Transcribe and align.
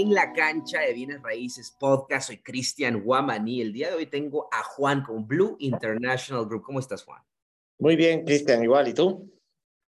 en 0.00 0.12
la 0.12 0.34
cancha 0.34 0.80
de 0.80 0.92
bienes 0.92 1.22
raíces 1.22 1.74
podcast. 1.80 2.26
Soy 2.26 2.42
Cristian 2.42 3.02
Guamaní. 3.02 3.62
El 3.62 3.72
día 3.72 3.88
de 3.88 3.94
hoy 3.94 4.06
tengo 4.06 4.46
a 4.52 4.62
Juan 4.62 5.02
con 5.02 5.26
Blue 5.26 5.56
International 5.58 6.44
Group. 6.44 6.64
¿Cómo 6.64 6.80
estás, 6.80 7.02
Juan? 7.02 7.22
Muy 7.78 7.96
bien, 7.96 8.22
Cristian, 8.24 8.62
igual. 8.62 8.88
¿Y 8.88 8.94
tú? 8.94 9.32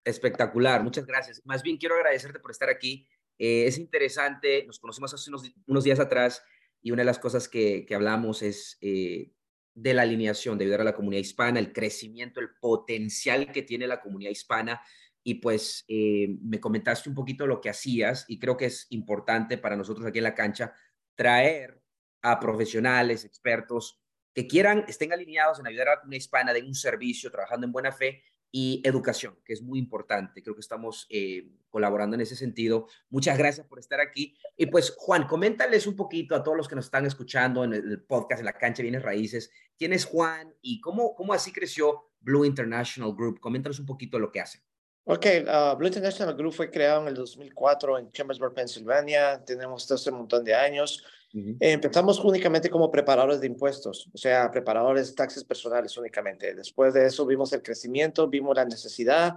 Espectacular, 0.03 0.83
muchas 0.83 1.05
gracias. 1.05 1.43
Más 1.45 1.63
bien 1.63 1.77
quiero 1.77 1.97
agradecerte 1.97 2.41
por 2.41 2.51
estar 2.51 2.71
aquí. 2.71 3.07
Eh, 3.39 3.67
es 3.67 3.77
interesante, 3.77 4.65
nos 4.67 4.79
conocimos 4.79 5.13
hace 5.13 5.31
unos, 5.67 5.85
días 5.85 6.01
atrás 6.01 6.43
y 6.81 6.93
una 6.93 7.03
de 7.03 7.07
las 7.07 7.19
cosas 7.19 7.47
que, 7.47 7.85
que 7.85 7.95
hablamos 7.95 8.41
es 8.41 8.79
eh, 8.81 9.33
de 9.75 9.93
la 9.95 10.03
alineación, 10.03 10.57
de 10.57 10.65
ayudar 10.65 10.81
a 10.81 10.85
la 10.85 10.97
comunidad 10.97 11.21
hispana, 11.21 11.59
el 11.59 11.75
crecimiento, 11.75 12.41
el 12.41 12.55
potencial 12.59 13.53
que 13.53 13.63
tiene 13.63 13.87
la 13.87 14.01
comunidad 14.01 14.31
hispana 14.31 14.81
y 15.23 15.35
pues 15.35 15.85
eh, 15.89 16.37
me 16.43 16.61
comentaste 16.61 17.09
un 17.09 17.15
poquito 17.15 17.47
lo 17.47 17.61
que 17.61 17.71
hacías 17.71 18.25
y 18.29 18.39
creo 18.39 18.57
que 18.57 18.67
es 18.67 18.87
importante 18.91 19.59
para 19.59 19.77
nosotros 19.77 20.07
aquí 20.07 20.19
en 20.19 20.25
la 20.25 20.35
cancha 20.35 20.73
traer 21.15 21.83
a 22.23 22.41
profesionales, 22.41 23.25
expertos 23.25 24.01
que 24.35 24.47
quieran, 24.47 24.85
estén 24.89 25.13
alineados 25.13 25.59
en 25.59 25.67
ayudar 25.67 25.89
a 25.89 25.91
la 25.93 26.01
comunidad 26.01 26.21
hispana, 26.21 26.53
de 26.53 26.63
un 26.63 26.75
servicio, 26.75 27.31
trabajando 27.31 27.67
en 27.67 27.73
buena 27.73 27.93
fe 27.93 28.23
y 28.53 28.81
educación, 28.85 29.39
que 29.45 29.53
es 29.53 29.63
muy 29.63 29.79
importante. 29.79 30.43
Creo 30.43 30.55
que 30.55 30.61
estamos 30.61 31.07
eh, 31.11 31.53
colaborando 31.69 32.15
en 32.15 32.23
ese 32.23 32.37
sentido. 32.37 32.87
Muchas 33.09 33.39
gracias 33.39 33.67
por 33.67 33.79
estar 33.79 34.01
aquí. 34.01 34.37
Y 34.57 34.67
pues, 34.67 34.95
Juan, 34.97 35.27
coméntales 35.27 35.87
un 35.87 35.97
poquito 35.97 36.35
a 36.35 36.43
todos 36.43 36.57
los 36.57 36.69
que 36.69 36.75
nos 36.75 36.87
están 36.87 37.07
escuchando 37.07 37.65
en 37.65 37.75
el 37.75 38.03
podcast, 38.03 38.41
en 38.41 38.47
la 38.47 38.59
cancha 38.59 38.83
Bienes 38.83 39.03
Raíces, 39.03 39.51
quién 39.77 39.93
es 39.93 40.05
Juan 40.05 40.55
y 40.63 40.81
cómo, 40.81 41.15
cómo 41.15 41.33
así 41.33 41.53
creció 41.53 42.11
Blue 42.21 42.45
International 42.45 43.15
Group. 43.15 43.41
Coméntanos 43.41 43.79
un 43.79 43.87
poquito 43.87 44.19
lo 44.19 44.33
que 44.33 44.41
hacen. 44.41 44.63
Ok, 45.05 45.27
uh, 45.47 45.77
Blue 45.77 45.89
International 45.89 46.37
Group 46.37 46.53
fue 46.53 46.71
creado 46.71 47.03
en 47.03 47.09
el 47.09 47.15
2004 47.15 47.99
en 47.99 48.13
Chambersburg, 48.13 48.55
Pensilvania. 48.55 49.43
Tenemos 49.45 49.87
todo 49.87 49.97
este 49.97 50.11
montón 50.11 50.45
de 50.45 50.55
años. 50.55 51.03
empezamos 51.33 52.19
únicamente 52.21 52.69
como 52.69 52.91
preparadores 52.91 53.41
de 53.41 53.47
impuestos, 53.47 54.09
o 54.13 54.19
sea, 54.19 54.51
preparadores 54.51 55.09
de 55.09 55.15
taxes 55.15 55.45
personales 55.45 55.97
únicamente. 55.97 56.55
Después 56.55 56.93
de 56.93 57.07
eso 57.07 57.25
vimos 57.25 57.53
el 57.53 57.63
crecimiento, 57.63 58.29
vimos 58.29 58.57
la 58.57 58.65
necesidad 58.65 59.37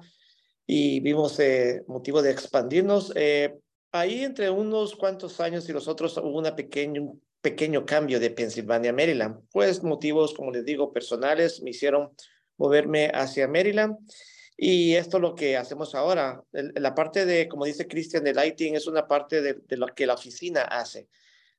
y 0.66 1.00
vimos 1.02 1.40
eh, 1.40 1.84
motivo 1.88 2.22
de 2.22 2.32
expandirnos. 2.32 3.12
Eh, 3.16 3.56
ahí 3.92 4.24
entre 4.24 4.50
unos 4.50 4.96
cuantos 4.96 5.40
años 5.40 5.68
y 5.70 5.74
los 5.74 5.88
otros 5.88 6.18
hubo 6.18 6.40
una 6.40 6.56
un 7.00 7.22
pequeño 7.42 7.86
cambio 7.86 8.20
de 8.20 8.32
Pensilvania 8.32 8.92
a 8.92 8.94
Maryland. 8.94 9.42
Pues 9.52 9.84
motivos, 9.84 10.34
como 10.34 10.52
les 10.52 10.66
digo, 10.66 10.94
personales 10.94 11.62
me 11.62 11.72
hicieron 11.72 12.12
moverme 12.58 13.12
hacia 13.14 13.48
Maryland. 13.48 13.98
Y 14.58 14.94
esto 14.96 15.18
es 15.18 15.22
lo 15.22 15.36
que 15.36 15.58
hacemos 15.58 15.96
ahora. 15.96 16.44
La 16.52 16.94
parte 16.94 17.26
de, 17.26 17.48
como 17.48 17.66
dice 17.66 17.88
Cristian, 17.88 18.24
de 18.24 18.34
lighting 18.34 18.76
es 18.76 18.88
una 18.88 19.08
parte 19.08 19.42
de, 19.42 19.78
lo 19.78 19.88
que 19.88 20.06
la 20.06 20.14
oficina 20.14 20.62
hace. 20.62 21.08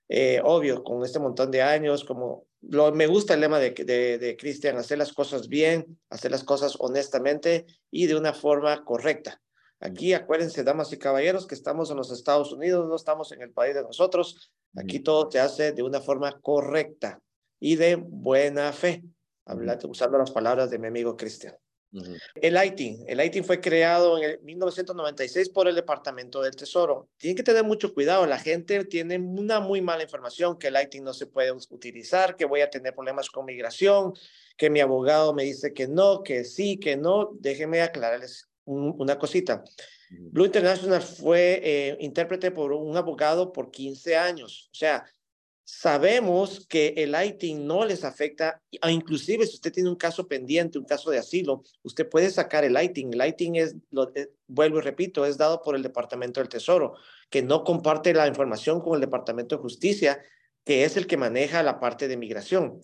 Eh, 0.09 0.41
obvio, 0.45 0.84
con 0.84 1.03
este 1.05 1.19
montón 1.19 1.51
de 1.51 1.62
años, 1.62 2.05
como 2.05 2.47
lo, 2.61 2.92
me 2.92 3.06
gusta 3.06 3.34
el 3.34 3.41
lema 3.41 3.59
de, 3.59 3.70
de, 3.70 4.19
de 4.19 4.36
Cristian, 4.36 4.77
hacer 4.77 4.98
las 4.98 5.12
cosas 5.12 5.48
bien, 5.48 5.98
hacer 6.11 6.31
las 6.31 6.45
cosas 6.45 6.77
honestamente 6.78 7.67
y 7.91 8.06
de 8.06 8.17
una 8.17 8.33
forma 8.33 8.84
correcta. 8.84 9.41
Aquí 9.80 10.14
acuérdense, 10.14 10.64
damas 10.64 10.92
y 10.92 10.98
caballeros, 10.98 11.47
que 11.47 11.55
estamos 11.55 11.91
en 11.91 11.97
los 11.97 12.11
Estados 12.11 12.52
Unidos, 12.52 12.89
no 12.89 12.97
estamos 12.97 13.33
en 13.33 13.42
el 13.42 13.51
país 13.51 13.74
de 13.74 13.83
nosotros. 13.83 14.51
Aquí 14.77 15.01
todo 15.01 15.30
se 15.30 15.41
hace 15.41 15.73
de 15.73 15.83
una 15.83 16.01
forma 16.01 16.41
correcta 16.41 17.20
y 17.61 17.77
de 17.77 17.97
buena 17.97 18.73
fe, 18.73 19.05
hablando, 19.45 19.89
usando 19.89 20.17
las 20.18 20.30
palabras 20.30 20.70
de 20.70 20.79
mi 20.79 20.86
amigo 20.86 21.17
Cristian. 21.17 21.55
El 22.34 22.56
ITIN, 22.64 23.05
el 23.06 23.20
ITIN 23.20 23.44
fue 23.44 23.60
creado 23.60 24.22
en 24.22 24.44
1996 24.44 25.48
por 25.50 25.68
el 25.68 25.74
Departamento 25.74 26.42
del 26.42 26.56
Tesoro. 26.56 27.08
Tienen 27.16 27.36
que 27.36 27.42
tener 27.42 27.64
mucho 27.64 27.94
cuidado, 27.94 28.27
la 28.27 28.38
gente 28.38 28.84
tiene 28.84 29.18
una 29.18 29.60
muy 29.60 29.80
mala 29.80 30.02
información 30.02 30.58
que 30.58 30.68
el 30.68 30.77
ITIN 30.80 31.05
no 31.05 31.14
se 31.14 31.27
puede 31.27 31.52
utilizar, 31.52 32.36
que 32.36 32.44
voy 32.44 32.62
a 32.62 32.70
tener 32.70 32.94
problemas 32.94 33.30
con 33.30 33.44
migración, 33.44 34.12
que 34.56 34.70
mi 34.70 34.80
abogado 34.80 35.34
me 35.34 35.44
dice 35.44 35.72
que 35.72 35.86
no, 35.86 36.22
que 36.22 36.44
sí, 36.44 36.78
que 36.78 36.96
no. 36.96 37.30
Déjenme 37.40 37.82
aclararles 37.82 38.48
una 38.64 39.18
cosita. 39.18 39.62
Blue 40.11 40.46
International 40.46 41.02
fue 41.02 41.61
eh, 41.62 41.96
intérprete 42.00 42.50
por 42.50 42.72
un 42.72 42.96
abogado 42.96 43.52
por 43.52 43.70
15 43.70 44.16
años. 44.16 44.70
O 44.72 44.74
sea, 44.74 45.05
Sabemos 45.67 46.67
que 46.69 46.92
el 46.98 47.14
ITIN 47.14 47.67
no 47.67 47.86
les 47.86 48.05
afecta, 48.05 48.63
inclusive 48.86 49.47
si 49.47 49.55
usted 49.55 49.73
tiene 49.73 49.89
un 49.89 49.97
caso 49.97 50.29
pendiente, 50.29 50.79
un 50.79 50.85
caso 50.85 51.11
de 51.11 51.17
asilo, 51.17 51.63
usted 51.83 52.07
puede 52.07 52.30
sacar 52.30 52.64
el 52.64 52.77
ITIN. 52.80 53.14
El 53.14 53.27
ITIN 53.27 53.57
es, 53.57 53.74
lo, 53.91 54.14
eh, 54.14 54.30
vuelvo 54.47 54.79
y 54.79 54.83
repito, 54.83 55.24
es 55.24 55.39
dado 55.39 55.63
por 55.63 55.74
el 55.74 55.83
Departamento 55.83 56.41
del 56.41 56.51
Tesoro, 56.51 56.97
que 57.30 57.42
no 57.42 57.64
comparte 57.64 58.13
la 58.13 58.27
información 58.27 58.80
con 58.83 58.95
el 58.95 59.01
Departamento 59.01 59.57
de 59.57 59.63
Justicia, 59.63 60.23
que 60.64 60.85
es 60.85 60.98
el 60.98 61.07
que 61.07 61.17
maneja 61.17 61.63
la 61.63 61.80
parte 61.80 62.08
de 62.08 62.19
migración. 62.19 62.83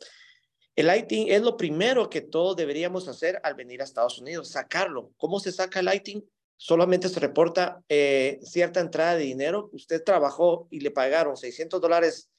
El 0.75 0.89
ITIN 0.97 1.31
es 1.31 1.43
lo 1.43 1.59
primero 1.59 2.09
que 2.09 2.23
todos 2.23 2.57
deberíamos 2.57 3.09
hacer 3.09 3.41
al 3.43 3.55
venir 3.57 3.83
a 3.83 3.85
Estados 3.85 4.19
Unidos, 4.19 4.49
sacarlo. 4.49 5.11
¿Cómo 5.19 5.39
se 5.39 5.53
saca 5.53 5.81
el 5.81 5.93
ITIN? 5.93 6.27
Solamente 6.57 7.11
se 7.11 7.21
reporta 7.21 7.83
eh, 7.91 8.39
cierta 8.43 8.81
entrada 8.81 9.17
de 9.17 9.25
dinero. 9.25 9.69
Usted 9.75 10.03
trabajó 10.03 10.67
y 10.71 10.81
le 10.81 10.91
pagaron 10.91 11.37
600 11.37 11.79
dólares 11.79 12.31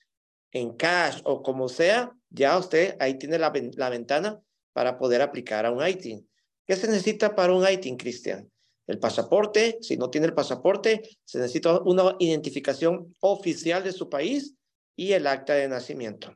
en 0.52 0.74
cash 0.74 1.22
o 1.24 1.42
como 1.42 1.70
sea, 1.70 2.12
ya 2.30 2.58
usted 2.58 2.96
ahí 3.00 3.18
tiene 3.18 3.38
la, 3.40 3.52
la 3.76 3.90
ventana 3.90 4.40
para 4.74 4.98
poder 4.98 5.22
aplicar 5.22 5.66
a 5.66 5.72
un 5.72 5.86
ITIN. 5.86 6.28
¿Qué 6.66 6.76
se 6.76 6.88
necesita 6.88 7.36
para 7.36 7.54
un 7.54 7.68
ITIN, 7.68 7.98
Cristian? 7.98 8.50
El 8.88 9.00
pasaporte, 9.00 9.78
si 9.82 9.98
no 9.98 10.10
tiene 10.10 10.28
el 10.28 10.34
pasaporte, 10.34 11.02
se 11.24 11.40
necesita 11.40 11.80
una 11.82 12.16
identificación 12.20 13.16
oficial 13.20 13.84
de 13.84 13.92
su 13.92 14.10
país 14.10 14.56
y 14.96 15.14
el 15.14 15.28
acta 15.28 15.54
de 15.54 15.68
nacimiento. 15.68 16.36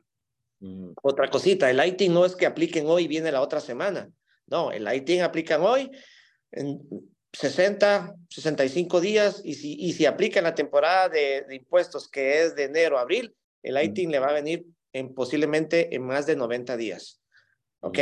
Mm. 0.60 0.92
Otra 1.02 1.28
cosita, 1.28 1.70
el 1.70 1.84
ITIN 1.84 2.14
no 2.14 2.24
es 2.24 2.34
que 2.34 2.46
apliquen 2.46 2.86
hoy 2.86 3.04
y 3.04 3.08
viene 3.08 3.32
la 3.32 3.42
otra 3.42 3.60
semana. 3.60 4.10
No, 4.46 4.72
el 4.72 4.86
ITIN 4.92 5.22
aplican 5.22 5.60
hoy 5.62 5.90
en 6.52 6.80
60, 7.32 8.14
65 8.30 9.00
días 9.00 9.42
y 9.44 9.54
si, 9.54 9.74
y 9.74 9.92
si 9.92 10.06
aplican 10.06 10.44
la 10.44 10.54
temporada 10.54 11.08
de, 11.08 11.44
de 11.46 11.56
impuestos 11.56 12.08
que 12.08 12.42
es 12.42 12.54
de 12.54 12.64
enero 12.64 12.98
a 12.98 13.02
abril, 13.02 13.34
el 13.66 13.82
ITIN 13.82 14.10
le 14.10 14.18
va 14.18 14.28
a 14.28 14.34
venir 14.34 14.66
en, 14.92 15.14
posiblemente 15.14 15.94
en 15.94 16.02
más 16.06 16.26
de 16.26 16.36
90 16.36 16.76
días. 16.76 17.20
¿Ok? 17.80 17.98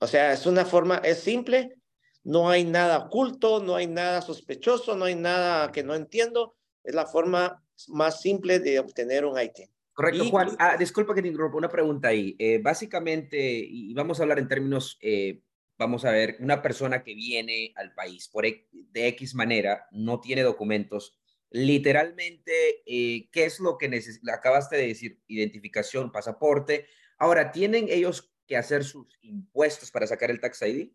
O 0.00 0.06
sea, 0.06 0.32
es 0.32 0.46
una 0.46 0.64
forma, 0.64 0.96
es 0.98 1.20
simple, 1.20 1.76
no 2.24 2.48
hay 2.48 2.64
nada 2.64 2.98
oculto, 2.98 3.62
no 3.62 3.76
hay 3.76 3.86
nada 3.86 4.22
sospechoso, 4.22 4.96
no 4.96 5.04
hay 5.04 5.14
nada 5.14 5.72
que 5.72 5.82
no 5.82 5.94
entiendo. 5.94 6.56
Es 6.84 6.94
la 6.94 7.06
forma 7.06 7.62
más 7.88 8.20
simple 8.20 8.60
de 8.60 8.78
obtener 8.78 9.24
un 9.24 9.40
ITIN. 9.40 9.68
Correcto, 9.92 10.24
Juan. 10.30 10.56
Ah, 10.58 10.76
disculpa 10.76 11.14
que 11.14 11.22
te 11.22 11.28
interrumpa, 11.28 11.58
una 11.58 11.68
pregunta 11.68 12.08
ahí. 12.08 12.34
Eh, 12.38 12.58
básicamente, 12.62 13.38
y 13.38 13.92
vamos 13.92 14.18
a 14.18 14.22
hablar 14.22 14.38
en 14.38 14.48
términos, 14.48 14.98
eh, 15.02 15.42
vamos 15.76 16.04
a 16.04 16.12
ver, 16.12 16.36
una 16.40 16.62
persona 16.62 17.02
que 17.02 17.14
viene 17.14 17.72
al 17.76 17.92
país 17.92 18.28
por 18.28 18.44
de 18.44 19.08
X 19.08 19.34
manera, 19.34 19.86
no 19.90 20.20
tiene 20.20 20.42
documentos, 20.42 21.18
literalmente, 21.52 22.82
eh, 22.86 23.28
¿qué 23.30 23.44
es 23.44 23.60
lo 23.60 23.78
que 23.78 24.02
acabaste 24.32 24.76
de 24.76 24.88
decir? 24.88 25.20
Identificación, 25.26 26.10
pasaporte. 26.10 26.86
Ahora, 27.18 27.52
¿tienen 27.52 27.86
ellos 27.88 28.32
que 28.46 28.56
hacer 28.56 28.84
sus 28.84 29.06
impuestos 29.20 29.90
para 29.90 30.06
sacar 30.06 30.30
el 30.30 30.40
Tax 30.40 30.62
ID? 30.62 30.90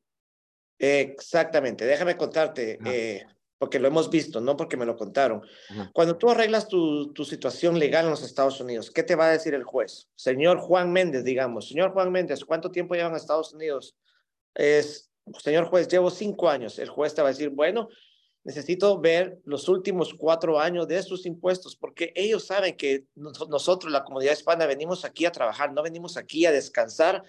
Exactamente, 0.79 1.85
déjame 1.85 2.17
contarte, 2.17 2.77
eh, 2.85 3.25
porque 3.57 3.79
lo 3.79 3.87
hemos 3.87 4.09
visto, 4.11 4.39
no 4.39 4.55
porque 4.57 4.77
me 4.77 4.85
lo 4.85 4.95
contaron. 4.95 5.41
Cuando 5.93 6.17
tú 6.17 6.29
arreglas 6.29 6.67
tu, 6.67 7.13
tu, 7.13 7.25
situación 7.25 7.79
legal 7.79 8.05
en 8.05 8.11
los 8.11 8.23
Estados 8.23 8.59
Unidos, 8.59 8.91
¿qué 8.91 9.01
te 9.01 9.15
va 9.15 9.27
a 9.27 9.31
decir 9.31 9.53
el 9.53 9.63
juez? 9.63 10.09
Señor 10.15 10.59
Juan 10.59 10.91
Méndez, 10.91 11.23
digamos, 11.23 11.69
señor 11.69 11.93
Juan 11.93 12.11
Méndez, 12.11 12.45
¿cuánto 12.45 12.69
tiempo 12.71 12.93
llevan 12.93 13.13
a 13.13 13.17
Estados 13.17 13.53
Unidos? 13.53 13.95
Es, 14.53 15.11
señor 15.39 15.65
juez, 15.65 15.87
llevo 15.87 16.11
cinco 16.11 16.49
años. 16.49 16.77
El 16.77 16.89
juez 16.89 17.15
te 17.15 17.21
va 17.21 17.29
a 17.29 17.31
decir, 17.31 17.49
bueno, 17.49 17.89
necesito 18.47 18.97
ver 18.97 19.39
los 19.43 19.67
últimos 19.67 20.13
cuatro 20.13 20.57
años 20.57 20.87
de 20.87 21.03
sus 21.03 21.25
impuestos, 21.25 21.75
porque 21.75 22.13
ellos 22.15 22.45
saben 22.45 22.77
que 22.77 23.03
nosotros, 23.13 23.91
la 23.91 24.05
comunidad 24.05 24.31
hispana, 24.31 24.65
venimos 24.65 25.03
aquí 25.03 25.25
a 25.25 25.33
trabajar, 25.33 25.73
no 25.73 25.83
venimos 25.83 26.15
aquí 26.15 26.45
a 26.45 26.53
descansar 26.53 27.21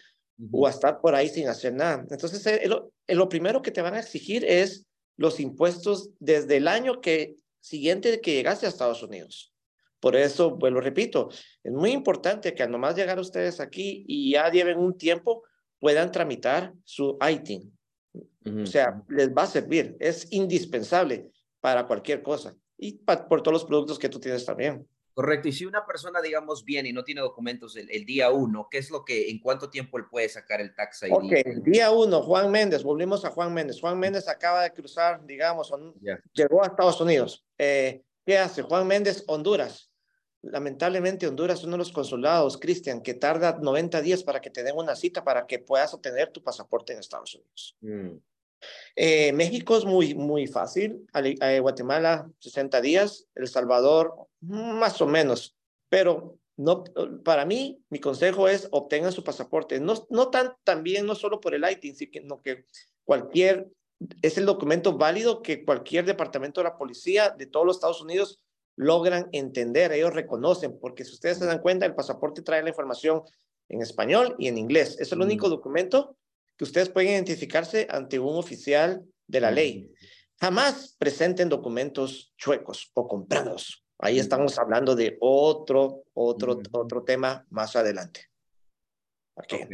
o 0.53 0.69
a 0.69 0.71
estar 0.71 1.01
por 1.01 1.17
ahí 1.17 1.29
sin 1.29 1.49
hacer 1.49 1.75
nada. 1.75 2.07
Entonces, 2.09 2.47
eh, 2.47 2.69
lo, 2.69 2.93
eh, 3.09 3.17
lo, 3.17 3.29
primero 3.29 3.63
que 3.63 3.73
te 3.73 3.83
van 3.83 3.95
a 3.95 3.99
exigir 3.99 4.45
es 4.45 4.87
los 5.17 5.41
impuestos 5.41 6.11
desde 6.21 6.59
el 6.59 6.69
año 6.69 7.01
que, 7.01 7.35
siguiente 7.59 8.21
que 8.21 8.35
llegaste 8.35 8.67
a 8.67 8.69
Estados 8.69 9.03
Unidos. 9.03 9.53
Por 9.99 10.15
eso, 10.15 10.57
pues 10.57 10.73
lo 10.73 10.81
repito, 10.81 11.31
es 11.65 11.73
muy 11.73 11.91
importante 11.91 12.55
que 12.55 12.63
al 12.63 12.71
nomás 12.71 12.95
llegar 12.95 13.19
ustedes 13.19 13.59
aquí 13.59 14.05
y 14.07 14.31
ya 14.31 14.49
lleven 14.53 14.79
un 14.79 14.97
tiempo, 14.97 15.43
puedan 15.81 16.13
tramitar 16.13 16.73
su 16.85 17.19
ITIN. 17.21 17.77
O 18.63 18.67
sea, 18.67 19.03
les 19.09 19.31
va 19.31 19.43
a 19.43 19.47
servir, 19.47 19.97
es 20.01 20.27
indispensable 20.31 21.31
para 21.61 21.87
cualquier 21.87 22.23
cosa 22.23 22.55
y 22.77 22.93
por 22.93 23.43
todos 23.43 23.53
los 23.53 23.65
productos 23.65 23.99
que 23.99 24.09
tú 24.09 24.21
tienes 24.21 24.45
también. 24.45 24.87
Correcto. 25.19 25.49
Y 25.49 25.53
si 25.53 25.67
una 25.67 25.85
persona, 25.85 26.23
digamos, 26.23 26.65
viene 26.65 26.91
y 26.91 26.93
no 26.93 27.03
tiene 27.03 27.21
documentos 27.23 27.75
el, 27.75 28.07
día 28.07 28.31
uno, 28.31 28.69
¿qué 28.71 28.79
es 28.79 28.89
lo 28.89 29.05
que, 29.05 29.29
en 29.29 29.41
cuánto 29.41 29.69
tiempo 29.69 29.99
él 29.99 30.05
puede 30.09 30.29
sacar 30.29 30.61
el 30.61 30.73
tax 30.77 31.03
ID? 31.03 31.13
Ok, 31.13 31.33
el 31.45 31.63
día 31.65 31.91
uno, 31.91 32.23
Juan 32.23 32.53
Méndez, 32.53 32.85
volvimos 32.85 33.25
a 33.25 33.31
Juan 33.31 33.53
Méndez. 33.53 33.81
Juan 33.81 33.99
Méndez 33.99 34.29
acaba 34.29 34.63
de 34.63 34.73
cruzar, 34.73 35.27
digamos, 35.27 35.73
llegó 36.33 36.63
a 36.63 36.69
Estados 36.69 37.01
Unidos. 37.01 37.45
Eh, 37.59 38.01
¿Qué 38.25 38.39
hace? 38.39 38.63
Juan 38.63 38.87
Méndez, 38.87 39.25
Honduras. 39.27 39.91
Lamentablemente, 40.43 41.27
Honduras 41.27 41.59
es 41.59 41.65
uno 41.65 41.73
de 41.73 41.79
los 41.79 41.91
consulados, 41.91 42.57
Cristian, 42.57 43.03
que 43.03 43.15
tarda 43.15 43.59
90 43.61 44.01
días 44.03 44.23
para 44.23 44.41
que 44.41 44.51
te 44.51 44.63
den 44.63 44.77
una 44.77 44.95
cita 44.95 45.25
para 45.25 45.49
que 45.49 45.59
puedas 45.59 45.93
obtener 45.95 46.31
tu 46.31 46.45
pasaporte 46.45 46.93
en 46.93 47.01
Estados 47.01 47.35
Unidos. 47.35 47.77
Mm. 47.81 48.19
Eh, 48.97 49.33
México 49.33 49.77
es 49.77 49.85
muy, 49.85 50.15
muy 50.15 50.47
fácil. 50.47 51.07
Eh, 51.15 51.61
Guatemala, 51.61 52.31
60 52.39 52.81
días. 52.81 53.27
El 53.35 53.49
Salvador, 53.49 54.15
más 54.41 55.01
o 55.01 55.07
menos. 55.07 55.57
Pero 55.89 56.39
no, 56.57 56.85
para 57.25 57.45
mí, 57.45 57.81
mi 57.89 58.01
consejo 58.01 58.49
es 58.49 58.69
obtengan 58.73 59.13
su 59.13 59.23
pasaporte. 59.23 59.79
No, 59.79 59.95
no 60.11 60.29
tan, 60.29 60.55
también, 60.65 61.07
no 61.07 61.15
solo 61.15 61.41
por 61.41 61.55
el 61.55 61.65
ITIN, 61.71 61.95
sino 61.95 62.43
que 62.43 62.67
cualquier, 63.05 63.69
es 64.23 64.39
el 64.39 64.47
documento 64.47 64.99
válido 64.99 65.41
que 65.41 65.65
cualquier 65.65 66.05
departamento 66.05 66.61
de 66.61 66.65
la 66.65 66.77
policía 66.77 67.31
de 67.31 67.47
todos 67.47 67.65
los 67.65 67.77
Estados 67.77 68.03
Unidos 68.03 68.41
logran 68.77 69.29
entender, 69.33 69.91
ellos 69.93 70.15
reconocen, 70.15 70.79
porque 70.79 71.05
si 71.05 71.13
ustedes 71.15 71.39
se 71.39 71.47
dan 71.47 71.59
cuenta, 71.59 71.85
el 71.85 71.97
pasaporte 71.97 72.43
trae 72.43 72.63
la 72.63 72.69
información 72.69 73.23
en 73.69 73.83
español 73.83 74.37
y 74.39 74.49
en 74.49 74.57
inglés. 74.57 74.97
Es 75.01 75.11
el 75.13 75.21
único 75.21 75.49
documento 75.49 76.17
que 76.59 76.65
ustedes 76.65 76.91
pueden 76.91 77.13
identificarse 77.13 77.87
ante 77.89 78.19
un 78.19 78.37
oficial 78.37 79.05
de 79.27 79.41
la 79.41 79.51
ley. 79.51 79.91
Jamás 80.41 80.97
presenten 80.99 81.49
documentos 81.49 82.35
chuecos 82.37 82.91
o 82.95 83.07
comprados. 83.07 83.85
Ahí 84.01 84.19
estamos 84.19 84.59
hablando 84.59 84.95
de 84.95 85.17
otro, 85.21 86.05
otro, 86.15 86.61
otro 86.73 87.05
tema 87.05 87.47
más 87.51 87.77
adelante. 87.77 88.27
Okay. 89.35 89.67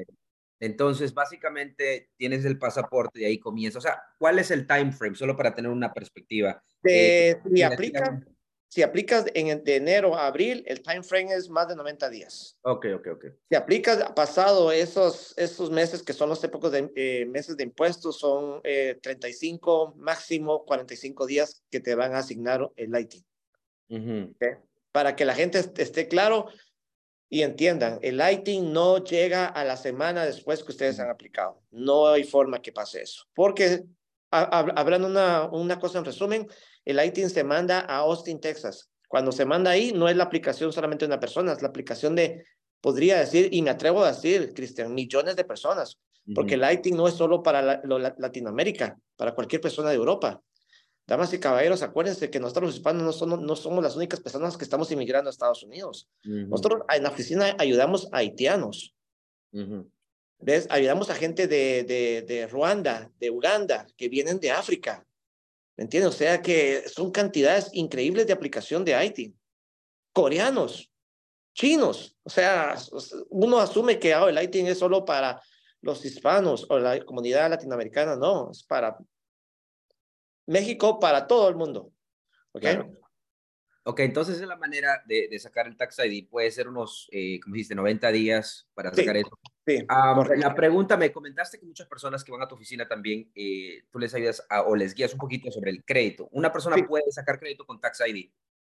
Entonces, 0.61 1.13
básicamente 1.13 2.11
tienes 2.17 2.45
el 2.45 2.59
pasaporte 2.59 3.21
y 3.21 3.25
ahí 3.25 3.39
comienza. 3.39 3.79
O 3.79 3.83
sea, 3.83 4.03
¿cuál 4.19 4.39
es 4.39 4.51
el 4.51 4.67
time 4.67 4.93
frame? 4.93 5.15
Solo 5.15 5.37
para 5.37 5.55
tener 5.55 5.71
una 5.71 5.93
perspectiva. 5.93 6.63
Eh, 6.85 7.37
aplica, 7.65 8.23
si 8.75 8.83
aplicas 8.83 9.25
en, 9.35 9.63
de 9.63 9.77
enero 9.77 10.17
a 10.17 10.27
abril, 10.27 10.65
el 10.67 10.83
time 10.83 11.05
frame 11.05 11.33
es 11.33 11.49
más 11.49 11.69
de 11.69 11.77
90 11.77 12.11
días. 12.11 12.59
Ok, 12.63 12.87
ok, 12.97 13.07
ok. 13.13 13.25
Si 13.49 13.55
aplicas 13.55 14.11
pasado 14.17 14.73
esos, 14.73 15.33
esos 15.39 15.71
meses 15.71 16.03
que 16.03 16.13
son 16.13 16.29
los 16.29 16.43
épocas 16.43 16.73
de 16.73 16.91
eh, 16.97 17.25
meses 17.27 17.57
de 17.57 17.63
impuestos, 17.63 18.19
son 18.19 18.61
35, 18.63 19.95
eh, 19.95 20.01
máximo 20.01 20.65
45 20.65 21.25
días 21.25 21.63
que 21.71 21.79
te 21.79 21.95
van 21.95 22.17
a 22.17 22.19
asignar 22.19 22.69
el 22.75 22.91
lighting. 22.91 23.25
Para 24.91 25.15
que 25.15 25.25
la 25.25 25.37
gente 25.37 25.61
esté 25.77 26.09
claro 26.09 26.49
y 27.29 27.43
entiendan, 27.43 28.01
el 28.03 28.17
lighting 28.17 28.73
no 28.73 29.05
llega 29.05 29.47
a 29.47 29.63
la 29.63 29.77
semana 29.77 30.27
después 30.27 30.65
que 30.65 30.73
ustedes 30.73 30.99
han 30.99 31.11
aplicado. 31.11 31.63
No 31.71 32.09
hay 32.09 32.25
forma 32.25 32.61
que 32.61 32.73
pase 32.73 33.03
eso. 33.03 33.23
Porque, 33.35 33.85
hablando 34.35 35.09
una, 35.09 35.45
una 35.45 35.79
cosa 35.79 35.99
en 35.99 36.05
resumen, 36.05 36.47
el 36.85 37.05
ITIN 37.05 37.31
se 37.31 37.45
manda 37.45 37.81
a 37.81 37.99
Austin, 37.99 38.41
Texas. 38.41 38.91
Cuando 39.09 39.33
se 39.33 39.45
manda 39.45 39.71
ahí, 39.71 39.93
no 39.93 40.09
es 40.09 40.17
la 40.17 40.25
aplicación 40.25 40.73
solamente 40.73 41.05
de 41.05 41.13
una 41.13 41.21
persona, 41.21 41.53
es 41.53 41.63
la 41.63 41.69
aplicación 41.69 42.15
de, 42.15 42.45
podría 42.81 43.19
decir, 43.19 43.49
y 43.53 43.63
me 43.63 43.71
atrevo 43.71 44.03
a 44.03 44.09
decir, 44.09 44.53
Cristian, 44.55 44.93
millones 44.93 45.37
de 45.37 45.45
personas, 45.45 45.99
porque 46.35 46.55
el 46.55 46.65
ITIN 46.71 46.97
no 46.97 47.07
es 47.07 47.15
solo 47.15 47.43
para 47.43 47.83
Latinoamérica, 48.19 48.99
para 49.17 49.35
cualquier 49.35 49.61
persona 49.61 49.91
de 49.91 49.97
Europa. 49.97 50.43
Damas 51.07 51.35
y 51.35 51.39
caballeros, 51.39 51.83
acuérdense 51.83 52.31
que 52.31 52.41
nosotros 52.41 52.65
los 52.65 52.75
hispanos 52.77 53.03
no 53.03 53.13
somos, 53.13 53.41
no 53.41 53.57
somos 53.57 53.85
las 53.85 53.95
únicas 53.95 54.21
personas 54.21 54.57
que 54.57 54.65
estamos 54.65 54.91
inmigrando 54.91 55.29
a 55.29 55.33
Estados 55.33 55.63
Unidos. 55.63 56.09
Nosotros 56.23 56.83
en 56.95 57.03
la 57.03 57.11
oficina 57.11 57.55
ayudamos 57.59 58.09
a 58.11 58.19
haitianos. 58.19 58.95
¿Ves? 60.45 60.67
Ayudamos 60.69 61.09
a 61.09 61.15
gente 61.15 61.49
de, 61.49 61.85
de, 61.85 62.21
de 62.21 62.47
Ruanda, 62.47 63.11
de 63.19 63.31
Uganda, 63.31 63.87
que 63.97 64.11
vienen 64.11 64.39
de 64.41 64.51
África. 64.51 65.07
¿Me 65.75 65.85
entiendes? 65.85 66.15
O 66.15 66.17
sea 66.17 66.43
que 66.43 66.87
son 66.87 67.11
cantidades 67.11 67.71
increíbles 67.73 68.27
de 68.27 68.35
aplicación 68.35 68.85
de 68.85 68.93
IT. 69.07 69.35
Coreanos, 70.13 70.93
chinos. 71.55 72.19
O 72.25 72.29
sea, 72.29 72.77
uno 73.31 73.59
asume 73.59 73.99
que 73.99 74.15
oh, 74.15 74.29
el 74.29 74.43
IT 74.43 74.57
es 74.57 74.79
solo 74.79 75.07
para 75.07 75.41
los 75.81 76.05
hispanos 76.05 76.67
o 76.69 76.79
la 76.79 77.03
comunidad 77.07 77.49
latinoamericana. 77.49 78.15
No, 78.15 78.51
es 78.51 78.63
para 78.65 78.99
México, 80.45 81.01
para 81.01 81.27
todo 81.27 81.49
el 81.49 81.57
mundo. 81.57 81.91
¿Ok? 82.53 82.67
Ok, 83.85 84.01
entonces 84.01 84.43
es 84.43 84.47
la 84.47 84.57
manera 84.57 85.03
de, 85.07 85.39
sacar 85.39 85.67
el 85.69 85.77
Tax 85.79 86.01
ID. 86.01 86.29
Puede 86.29 86.51
ser 86.51 86.69
unos, 86.69 87.09
eh, 87.13 87.41
como 87.41 87.55
dijiste, 87.55 87.75
90 87.75 88.13
días 88.13 88.69
para 88.75 88.93
sacar 88.93 89.17
eso. 89.17 89.31
Sí, 89.67 89.83
ah, 89.89 90.23
la 90.37 90.55
pregunta, 90.55 90.97
me 90.97 91.11
comentaste 91.11 91.59
que 91.59 91.65
muchas 91.65 91.89
personas 91.89 92.23
que 92.23 92.31
van 92.31 92.43
a 92.43 92.49
tu 92.49 92.55
oficina 92.55 92.87
también, 92.87 93.31
eh, 93.35 93.85
tú 93.91 93.99
les 93.99 94.15
ayudas 94.15 94.47
o 94.67 94.77
les 94.77 94.95
guías 94.95 95.15
un 95.15 95.19
poquito 95.19 95.51
sobre 95.51 95.71
el 95.71 95.83
crédito. 95.85 96.29
¿Una 96.33 96.53
persona 96.53 96.77
puede 96.87 97.11
sacar 97.11 97.39
crédito 97.39 97.65
con 97.65 97.81
Tax 97.81 98.03
ID? 98.07 98.31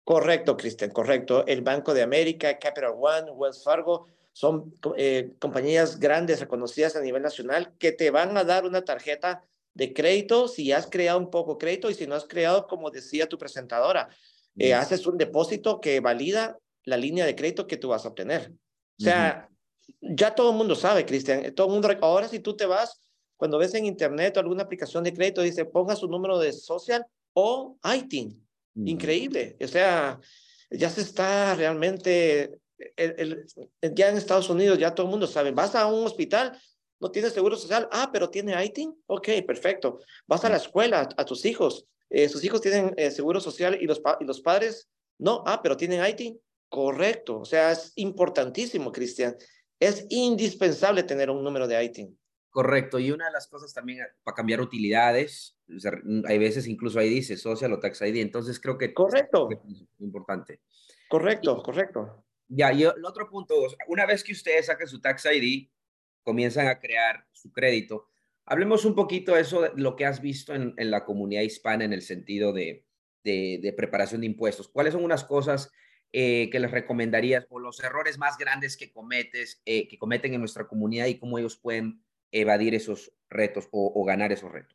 Correcto, 0.04 0.56
Cristian, 0.56 0.90
correcto. 0.90 1.44
El 1.46 1.62
Banco 1.62 1.92
de 1.92 2.02
América, 2.02 2.56
Capital 2.60 2.92
One, 2.96 3.32
Wells 3.32 3.64
Fargo, 3.64 4.06
son 4.32 4.72
eh, 4.96 5.32
compañías 5.40 5.98
grandes 5.98 6.38
reconocidas 6.38 6.94
a 6.94 7.00
nivel 7.00 7.22
nacional 7.22 7.74
que 7.78 7.90
te 7.90 8.10
van 8.10 8.36
a 8.36 8.44
dar 8.44 8.64
una 8.64 8.84
tarjeta 8.84 9.42
de 9.74 9.92
crédito 9.92 10.46
si 10.46 10.70
has 10.70 10.86
creado 10.86 11.18
un 11.18 11.30
poco 11.30 11.58
crédito 11.58 11.90
y 11.90 11.94
si 11.94 12.06
no 12.06 12.14
has 12.14 12.26
creado, 12.26 12.68
como 12.68 12.90
decía 12.90 13.28
tu 13.28 13.38
presentadora, 13.38 14.08
eh, 14.56 14.74
haces 14.74 15.06
un 15.06 15.18
depósito 15.18 15.80
que 15.80 15.98
valida 16.00 16.58
la 16.84 16.96
línea 16.96 17.26
de 17.26 17.34
crédito 17.34 17.66
que 17.66 17.76
tú 17.76 17.88
vas 17.88 18.04
a 18.04 18.08
obtener. 18.08 18.52
O 19.00 19.02
sea, 19.02 19.48
ya 20.00 20.34
todo 20.34 20.50
el 20.50 20.56
mundo 20.56 20.74
sabe, 20.74 21.04
Cristian, 21.04 21.44
eh, 21.44 21.52
todo 21.52 21.66
el 21.68 21.72
mundo, 21.72 21.88
ahora 22.02 22.28
si 22.28 22.40
tú 22.40 22.56
te 22.56 22.66
vas, 22.66 23.00
cuando 23.36 23.58
ves 23.58 23.74
en 23.74 23.86
internet 23.86 24.36
o 24.36 24.40
alguna 24.40 24.62
aplicación 24.62 25.04
de 25.04 25.12
crédito, 25.12 25.42
dice 25.42 25.64
ponga 25.64 25.96
su 25.96 26.08
número 26.08 26.38
de 26.38 26.52
social 26.52 27.04
o 27.34 27.76
ITIN. 27.84 28.42
Increíble. 28.74 29.56
O 29.62 29.68
sea, 29.68 30.20
ya 30.70 30.90
se 30.90 31.00
está 31.00 31.54
realmente, 31.54 32.58
el, 32.96 33.46
ya 33.94 34.10
en 34.10 34.16
Estados 34.16 34.50
Unidos 34.50 34.78
ya 34.78 34.94
todo 34.94 35.06
el 35.06 35.10
mundo 35.10 35.26
sabe, 35.26 35.50
vas 35.50 35.74
a 35.74 35.86
un 35.86 36.04
hospital, 36.04 36.58
no 37.00 37.10
tienes 37.10 37.32
seguro 37.32 37.56
social, 37.56 37.88
ah, 37.92 38.10
pero 38.12 38.28
tiene 38.28 38.62
ITIN, 38.64 38.94
ok, 39.06 39.28
perfecto. 39.46 40.00
Vas 40.26 40.44
a 40.44 40.50
la 40.50 40.56
escuela, 40.56 41.08
a 41.16 41.24
tus 41.24 41.44
hijos, 41.44 41.86
eh, 42.10 42.28
sus 42.28 42.44
hijos 42.44 42.60
tienen 42.60 42.94
eh, 42.96 43.10
seguro 43.10 43.40
social 43.40 43.78
y 43.80 43.86
los, 43.86 44.00
y 44.20 44.24
los 44.24 44.40
padres 44.40 44.88
no, 45.18 45.42
ah, 45.46 45.60
pero 45.62 45.76
tienen 45.76 46.04
IT. 46.04 46.38
Correcto, 46.68 47.40
o 47.40 47.44
sea, 47.44 47.72
es 47.72 47.92
importantísimo, 47.96 48.90
Cristian. 48.90 49.36
Es 49.78 50.06
indispensable 50.08 51.02
tener 51.02 51.30
un 51.30 51.42
número 51.44 51.66
de 51.66 51.84
IT. 51.84 52.10
Correcto, 52.50 52.98
y 52.98 53.10
una 53.10 53.26
de 53.26 53.32
las 53.32 53.46
cosas 53.46 53.74
también 53.74 54.00
eh, 54.00 54.06
para 54.24 54.34
cambiar 54.34 54.60
utilidades, 54.60 55.58
hay 56.26 56.38
veces 56.38 56.66
incluso 56.66 56.98
ahí 56.98 57.10
dice 57.10 57.36
social 57.36 57.72
o 57.74 57.78
tax 57.78 58.00
ID, 58.00 58.16
entonces 58.16 58.58
creo 58.58 58.78
que 58.78 58.94
correcto. 58.94 59.48
es 59.50 59.84
importante. 59.98 60.62
Correcto, 61.08 61.62
correcto. 61.62 62.24
Ya, 62.48 62.72
y 62.72 62.84
el 62.84 63.04
otro 63.04 63.28
punto, 63.28 63.54
una 63.88 64.06
vez 64.06 64.24
que 64.24 64.32
ustedes 64.32 64.66
saquen 64.66 64.88
su 64.88 65.00
tax 65.00 65.26
ID, 65.26 65.68
comienzan 66.22 66.68
a 66.68 66.78
crear 66.78 67.26
su 67.32 67.52
crédito, 67.52 68.08
Hablemos 68.48 68.84
un 68.84 68.94
poquito 68.94 69.34
de 69.34 69.40
eso, 69.40 69.62
de 69.62 69.72
lo 69.74 69.96
que 69.96 70.06
has 70.06 70.22
visto 70.22 70.54
en, 70.54 70.72
la 70.76 71.04
comunidad 71.04 71.42
hispana 71.42 71.84
en 71.84 71.92
el 71.92 72.02
sentido 72.02 72.52
de, 72.52 72.86
de, 73.24 73.74
preparación 73.76 74.20
de 74.20 74.28
impuestos. 74.28 74.68
¿Cuáles 74.68 74.92
son 74.92 75.02
unas 75.02 75.24
cosas 75.24 75.72
eh, 76.18 76.48
que 76.48 76.60
les 76.60 76.70
recomendarías 76.70 77.44
o 77.50 77.58
los 77.58 77.78
errores 77.84 78.16
más 78.16 78.38
grandes 78.38 78.78
que 78.78 78.90
cometes, 78.90 79.60
eh, 79.66 79.86
que 79.86 79.98
cometen 79.98 80.32
en 80.32 80.40
nuestra 80.40 80.66
comunidad 80.66 81.08
y 81.08 81.18
cómo 81.18 81.36
ellos 81.36 81.58
pueden 81.58 82.02
evadir 82.32 82.74
esos 82.74 83.12
retos 83.28 83.68
o, 83.70 84.02
ganar 84.02 84.32
esos 84.32 84.50
retos? 84.50 84.74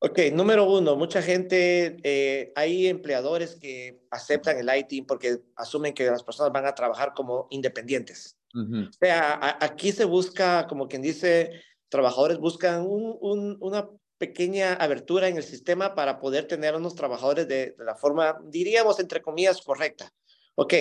Ok, 0.00 0.18
número 0.32 0.68
uno, 0.68 0.96
mucha 0.96 1.22
gente, 1.22 1.98
eh, 2.02 2.52
hay 2.56 2.88
empleadores 2.88 3.54
que 3.54 4.02
aceptan 4.10 4.58
el 4.58 4.68
IT 4.76 5.06
porque 5.06 5.38
asumen 5.54 5.94
que 5.94 6.06
las 6.06 6.24
personas 6.24 6.52
van 6.52 6.66
a 6.66 6.74
trabajar 6.74 7.12
como 7.14 7.46
independientes. 7.50 8.36
O 8.52 8.92
sea, 8.98 9.58
aquí 9.60 9.92
se 9.92 10.04
busca, 10.04 10.66
como 10.66 10.88
quien 10.88 11.00
dice, 11.00 11.62
trabajadores 11.90 12.38
buscan 12.38 12.84
una 12.88 13.88
pequeña 14.18 14.74
abertura 14.74 15.28
en 15.28 15.36
el 15.36 15.42
sistema 15.42 15.94
para 15.94 16.18
poder 16.18 16.46
tener 16.46 16.74
unos 16.74 16.94
trabajadores 16.94 17.48
de, 17.48 17.74
la 17.78 17.94
forma, 17.94 18.40
diríamos, 18.44 19.00
entre 19.00 19.20
comillas, 19.20 19.60
correcta. 19.62 20.12
Ok, 20.54 20.74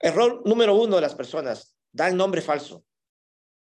error 0.00 0.42
número 0.44 0.74
uno 0.74 0.96
de 0.96 1.02
las 1.02 1.14
personas, 1.14 1.74
dan 1.92 2.16
nombre 2.16 2.40
falso. 2.40 2.84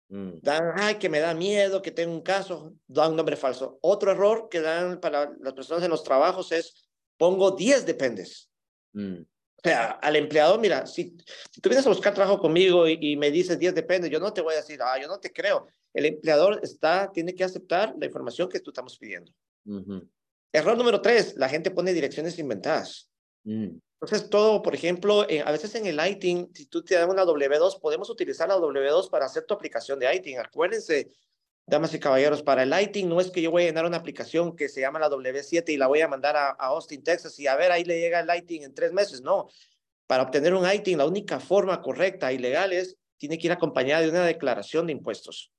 Mm. 0.08 0.38
Dan, 0.42 0.72
ay, 0.76 0.96
que 0.96 1.08
me 1.08 1.20
da 1.20 1.34
miedo, 1.34 1.82
que 1.82 1.90
tengo 1.90 2.12
un 2.12 2.22
caso, 2.22 2.74
dan 2.86 3.16
nombre 3.16 3.36
falso. 3.36 3.78
Otro 3.82 4.12
error 4.12 4.48
que 4.48 4.60
dan 4.60 5.00
para 5.00 5.32
las 5.40 5.52
personas 5.54 5.82
en 5.82 5.90
los 5.90 6.04
trabajos 6.04 6.52
es, 6.52 6.88
pongo 7.16 7.50
10 7.52 7.86
dependes. 7.86 8.50
Mm. 8.92 9.22
sea, 9.62 9.90
al 10.02 10.16
empleador, 10.16 10.60
mira, 10.60 10.86
si, 10.86 11.16
si 11.50 11.60
tú 11.60 11.68
vienes 11.68 11.86
a 11.86 11.90
buscar 11.90 12.14
trabajo 12.14 12.38
conmigo 12.38 12.86
y, 12.86 13.16
me 13.16 13.30
dices 13.30 13.58
10 13.58 13.74
depende, 13.74 14.08
yo 14.08 14.20
no 14.20 14.32
te 14.32 14.42
voy 14.42 14.54
a 14.54 14.58
decir, 14.58 14.78
ah, 14.82 15.00
yo 15.00 15.08
no 15.08 15.18
te 15.18 15.32
creo. 15.32 15.66
El 15.92 16.06
empleador 16.06 16.60
está, 16.62 17.10
tiene 17.12 17.34
que 17.34 17.42
aceptar 17.42 17.94
la 17.98 18.06
información 18.06 18.48
que 18.48 18.60
tú 18.60 18.70
estamos 18.70 18.96
pidiendo. 18.98 19.32
Error 20.52 20.76
número 20.76 21.00
tres, 21.00 21.34
la 21.36 21.48
gente 21.48 21.70
pone 21.70 21.92
direcciones 21.92 22.38
inventadas. 22.38 23.10
Mm. 23.44 23.78
Entonces, 24.00 24.28
todo, 24.28 24.62
por 24.62 24.74
ejemplo, 24.74 25.22
a 25.22 25.50
veces 25.50 25.74
en 25.74 25.86
el 25.86 25.98
ITIN, 25.98 26.50
si 26.54 26.66
tú 26.66 26.84
te 26.84 26.94
das 26.94 27.08
una 27.08 27.24
W2, 27.24 27.80
podemos 27.80 28.10
utilizar 28.10 28.46
la 28.46 28.56
W2 28.56 29.08
para 29.08 29.24
hacer 29.24 29.44
tu 29.44 29.54
aplicación 29.54 29.98
de 29.98 30.14
ITIN. 30.14 30.38
Acuérdense, 30.38 31.12
damas 31.66 31.94
y 31.94 31.98
caballeros, 31.98 32.42
para 32.42 32.62
el 32.62 32.72
ITIN 32.78 33.08
no 33.08 33.20
es 33.20 33.30
que 33.30 33.40
yo 33.40 33.50
voy 33.50 33.62
a 33.62 33.66
llenar 33.66 33.86
una 33.86 33.96
aplicación 33.96 34.54
que 34.54 34.68
se 34.68 34.82
llama 34.82 34.98
la 34.98 35.08
W7 35.08 35.70
y 35.70 35.78
la 35.78 35.86
voy 35.86 36.02
a 36.02 36.08
mandar 36.08 36.36
a, 36.36 36.50
Austin, 36.50 37.02
Texas, 37.02 37.38
y 37.40 37.46
a 37.46 37.56
ver, 37.56 37.72
ahí 37.72 37.84
le 37.84 37.98
llega 37.98 38.20
el 38.20 38.28
ITIN 38.28 38.64
en 38.64 38.74
tres 38.74 38.92
meses. 38.92 39.22
No, 39.22 39.48
para 40.06 40.22
obtener 40.22 40.52
un 40.54 40.70
ITIN, 40.70 40.98
la 40.98 41.06
única 41.06 41.40
forma 41.40 41.80
correcta 41.80 42.32
y 42.32 42.38
legal 42.38 42.72
es, 42.72 42.96
tiene 43.16 43.38
que 43.38 43.46
ir 43.46 43.52
acompañada 43.52 44.02
de 44.02 44.10
una 44.10 44.26
declaración 44.26 44.86
de 44.86 44.92
impuestos. 44.92 45.50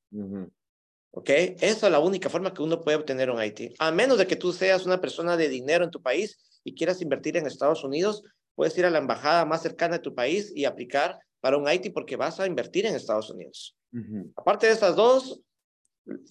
¿Ok? 1.11 1.29
Esa 1.29 1.87
es 1.87 1.91
la 1.91 1.99
única 1.99 2.29
forma 2.29 2.53
que 2.53 2.61
uno 2.61 2.83
puede 2.83 2.97
obtener 2.97 3.31
un 3.31 3.43
ITIN. 3.43 3.73
A 3.79 3.91
menos 3.91 4.19
de 4.19 4.27
que 4.27 4.35
tú 4.35 4.53
seas 4.53 4.85
una 4.85 5.01
persona 5.01 5.35
de 5.35 5.49
dinero 5.49 5.83
en 5.83 5.91
tu 5.91 6.01
país 6.01 6.39
y 6.63 6.75
quieras 6.75 7.01
invertir 7.01 7.37
en 7.37 7.47
Estados 7.47 7.83
Unidos, 7.83 8.23
puedes 8.55 8.77
ir 8.77 8.85
a 8.85 8.89
la 8.89 8.97
embajada 8.97 9.45
más 9.45 9.61
cercana 9.61 9.97
de 9.97 10.03
tu 10.03 10.15
país 10.15 10.51
y 10.55 10.65
aplicar 10.65 11.19
para 11.39 11.57
un 11.57 11.71
ITIN 11.71 11.93
porque 11.93 12.15
vas 12.15 12.39
a 12.39 12.47
invertir 12.47 12.85
en 12.85 12.95
Estados 12.95 13.29
Unidos. 13.29 13.77
Aparte 14.35 14.67
de 14.67 14.73
estas 14.73 14.95
dos, 14.95 15.41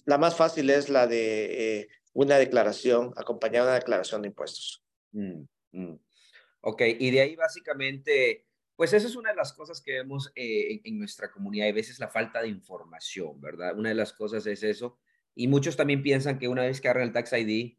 la 0.05 0.17
más 0.17 0.35
fácil 0.35 0.69
es 0.69 0.89
la 0.89 1.07
de 1.07 1.79
eh, 1.79 1.87
una 2.13 2.37
declaración, 2.37 3.13
acompañada 3.15 3.65
de 3.65 3.71
una 3.71 3.79
declaración 3.79 4.21
de 4.21 4.27
impuestos. 4.29 4.83
Mm, 5.11 5.43
mm. 5.71 5.99
Ok, 6.61 6.81
y 6.99 7.11
de 7.11 7.21
ahí 7.21 7.35
básicamente, 7.35 8.45
pues 8.75 8.93
esa 8.93 9.07
es 9.07 9.15
una 9.15 9.29
de 9.29 9.35
las 9.35 9.53
cosas 9.53 9.81
que 9.81 9.93
vemos 9.93 10.31
eh, 10.35 10.81
en, 10.83 10.99
nuestra 10.99 11.31
comunidad, 11.31 11.69
a 11.69 11.73
veces 11.73 11.99
la 11.99 12.09
falta 12.09 12.41
de 12.41 12.49
información, 12.49 13.39
¿verdad? 13.39 13.77
Una 13.77 13.89
de 13.89 13.95
las 13.95 14.13
cosas 14.13 14.45
es 14.47 14.63
eso. 14.63 14.99
Y 15.35 15.47
muchos 15.47 15.77
también 15.77 16.01
piensan 16.01 16.39
que 16.39 16.47
una 16.47 16.63
vez 16.63 16.81
que 16.81 16.87
agarran 16.87 17.07
el 17.07 17.13
Tax 17.13 17.33
ID, 17.33 17.77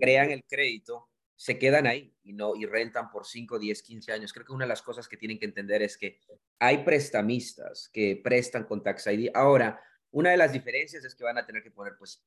crean 0.00 0.30
el 0.30 0.44
crédito, 0.44 1.08
se 1.36 1.58
quedan 1.58 1.86
ahí 1.86 2.14
y 2.22 2.32
no 2.32 2.56
y 2.56 2.64
rentan 2.64 3.10
por 3.10 3.26
5, 3.26 3.58
10, 3.58 3.82
15 3.82 4.12
años. 4.12 4.32
Creo 4.32 4.46
que 4.46 4.52
una 4.52 4.64
de 4.64 4.70
las 4.70 4.82
cosas 4.82 5.06
que 5.06 5.18
tienen 5.18 5.38
que 5.38 5.44
entender 5.44 5.82
es 5.82 5.98
que 5.98 6.18
hay 6.58 6.78
prestamistas 6.78 7.90
que 7.92 8.20
prestan 8.22 8.64
con 8.64 8.82
Tax 8.82 9.06
ID. 9.06 9.30
Ahora, 9.34 9.80
una 10.10 10.30
de 10.30 10.38
las 10.38 10.52
diferencias 10.52 11.04
es 11.04 11.14
que 11.14 11.24
van 11.24 11.38
a 11.38 11.46
tener 11.46 11.62
que 11.62 11.70
poner 11.70 11.96
pues 11.98 12.24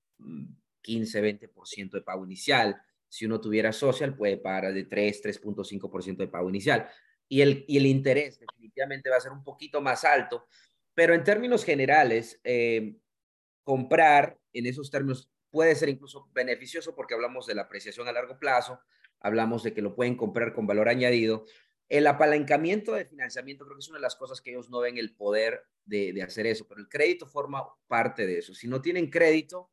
15, 0.81 1.21
mm, 1.21 1.23
20% 1.23 1.97
de 1.97 2.01
pago 2.01 2.23
inicial. 2.23 2.79
Si 3.07 3.25
uno 3.25 3.41
tuviera 3.41 3.73
social, 3.73 4.15
puede 4.15 4.37
pagar 4.37 4.73
de 4.73 4.83
3, 4.83 5.21
3.5% 5.21 6.17
de 6.17 6.27
pago 6.27 6.47
inicial. 6.49 6.87
Y 7.27 7.41
el, 7.41 7.65
y 7.67 7.77
el 7.77 7.87
interés 7.87 8.39
definitivamente 8.39 9.09
va 9.09 9.17
a 9.17 9.21
ser 9.21 9.31
un 9.31 9.43
poquito 9.43 9.81
más 9.81 10.03
alto. 10.05 10.47
Pero 10.93 11.15
en 11.15 11.23
términos 11.23 11.65
generales, 11.65 12.39
eh, 12.43 12.95
comprar 13.63 14.39
en 14.53 14.67
esos 14.67 14.91
términos 14.91 15.31
puede 15.49 15.75
ser 15.75 15.89
incluso 15.89 16.29
beneficioso 16.33 16.95
porque 16.95 17.13
hablamos 17.13 17.47
de 17.47 17.55
la 17.55 17.63
apreciación 17.63 18.07
a 18.07 18.11
largo 18.11 18.37
plazo, 18.37 18.79
hablamos 19.19 19.63
de 19.63 19.73
que 19.73 19.81
lo 19.81 19.95
pueden 19.95 20.15
comprar 20.15 20.53
con 20.53 20.67
valor 20.67 20.89
añadido, 20.89 21.45
el 21.89 22.05
apalancamiento 22.05 22.93
de 22.93 23.05
financiamiento 23.05 23.65
creo 23.65 23.75
que 23.75 23.81
es 23.81 23.89
una 23.89 23.97
de 23.97 24.03
las 24.03 24.15
cosas 24.15 24.41
que 24.41 24.51
ellos 24.51 24.69
no 24.69 24.79
ven 24.79 24.97
el 24.97 25.15
poder 25.15 25.63
de, 25.85 26.21
hacer 26.21 26.45
eso, 26.45 26.67
pero 26.67 26.79
el 26.79 26.87
crédito 26.87 27.25
forma 27.25 27.63
parte 27.87 28.27
de 28.27 28.37
eso. 28.37 28.53
Si 28.53 28.67
no 28.67 28.79
tienen 28.79 29.09
crédito, 29.09 29.71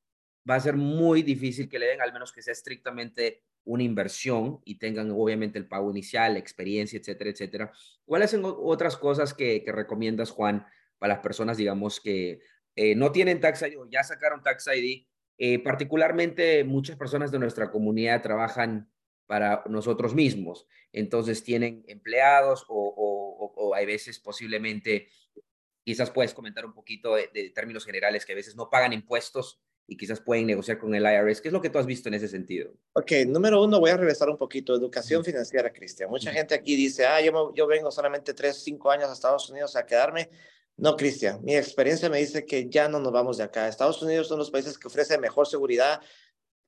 va 0.49 0.55
a 0.55 0.61
ser 0.61 0.77
muy 0.77 1.23
difícil 1.23 1.69
que 1.69 1.79
le 1.79 1.87
den, 1.87 2.01
al 2.01 2.15
menos 2.15 2.33
que 2.33 2.41
sea 2.41 2.53
estrictamente 2.53 3.43
una 3.65 3.83
inversión 3.83 4.61
y 4.65 4.79
tengan 4.79 5.11
obviamente 5.11 5.59
el 5.59 5.69
pago 5.69 5.91
inicial, 5.91 6.39
experiencia, 6.39 6.99
etcétera, 6.99 7.31
etcétera. 7.31 7.73
¿Cuáles 8.07 8.31
son 8.31 8.43
otras 8.45 8.97
cosas 8.97 9.35
que, 9.35 9.63
recomiendas, 9.67 10.31
Juan, 10.31 10.65
para 10.99 11.15
las 11.15 11.23
personas, 11.23 11.59
digamos, 11.59 12.01
que 12.01 12.41
eh, 12.77 12.95
no 12.95 13.13
tienen 13.13 13.41
Tax 13.41 13.63
ID 13.63 13.79
o 13.79 13.87
ya 13.91 14.03
sacaron 14.03 14.43
Tax 14.43 14.69
ID? 14.69 15.07
Eh, 15.39 15.59
particularmente 15.59 16.65
muchas 16.65 16.97
personas 16.97 17.31
de 17.31 17.39
nuestra 17.39 17.71
comunidad 17.71 18.23
trabajan 18.23 18.89
para 19.27 19.63
nosotros 19.69 20.15
mismos. 20.15 20.67
Entonces 20.93 21.43
tienen 21.43 21.85
empleados 21.89 22.65
o, 22.69 23.53
o, 23.57 23.75
hay 23.75 23.87
veces 23.87 24.19
posiblemente, 24.19 25.09
quizás 25.85 26.11
puedes 26.11 26.33
comentar 26.33 26.65
un 26.65 26.73
poquito 26.73 27.15
de, 27.15 27.53
términos 27.55 27.85
generales 27.85 28.25
que 28.25 28.33
a 28.33 28.37
veces 28.37 28.57
no 28.57 28.71
pagan 28.71 28.93
impuestos 28.93 29.61
y 29.87 29.97
quizás 29.97 30.21
pueden 30.21 30.47
negociar 30.47 30.79
con 30.79 30.95
el 30.95 31.05
IRS. 31.05 31.41
¿Qué 31.41 31.49
es 31.49 31.53
lo 31.53 31.61
que 31.61 31.71
tú 31.71 31.79
has 31.79 31.87
visto 31.87 32.09
en 32.09 32.15
ese 32.15 32.29
sentido? 32.29 32.73
Ok, 32.95 33.13
número 33.27 33.63
uno, 33.63 33.79
voy 33.79 33.91
a 33.91 33.97
regresar 33.97 34.29
un 34.29 34.37
poquito. 34.37 34.75
Educación 34.75 35.25
financiera, 35.25 35.73
Cristian. 35.73 36.11
Mucha 36.11 36.33
gente 36.33 36.55
aquí 36.55 36.75
dice, 36.75 37.07
ah, 37.07 37.21
yo, 37.21 37.55
yo 37.55 37.67
vengo 37.67 37.91
solamente 37.91 38.35
tres, 38.35 38.63
cinco 38.65 38.91
años 38.91 39.09
a 39.09 39.13
Estados 39.13 39.49
Unidos 39.49 39.77
a 39.77 39.87
quedarme. 39.87 40.29
No, 40.79 40.95
Cristian, 40.95 41.43
mi 41.43 41.57
experiencia 41.57 42.11
me 42.11 42.19
dice 42.19 42.45
que 42.45 42.69
ya 42.69 42.87
no 42.89 42.99
nos 42.99 43.11
vamos 43.11 43.39
de 43.39 43.45
acá. 43.45 43.67
Estados 43.67 44.03
Unidos 44.03 44.29
son 44.29 44.39
los 44.39 44.51
países 44.51 44.77
que 44.77 44.89
ofrecen 44.89 45.21
mejor 45.23 45.47
seguridad, 45.47 46.03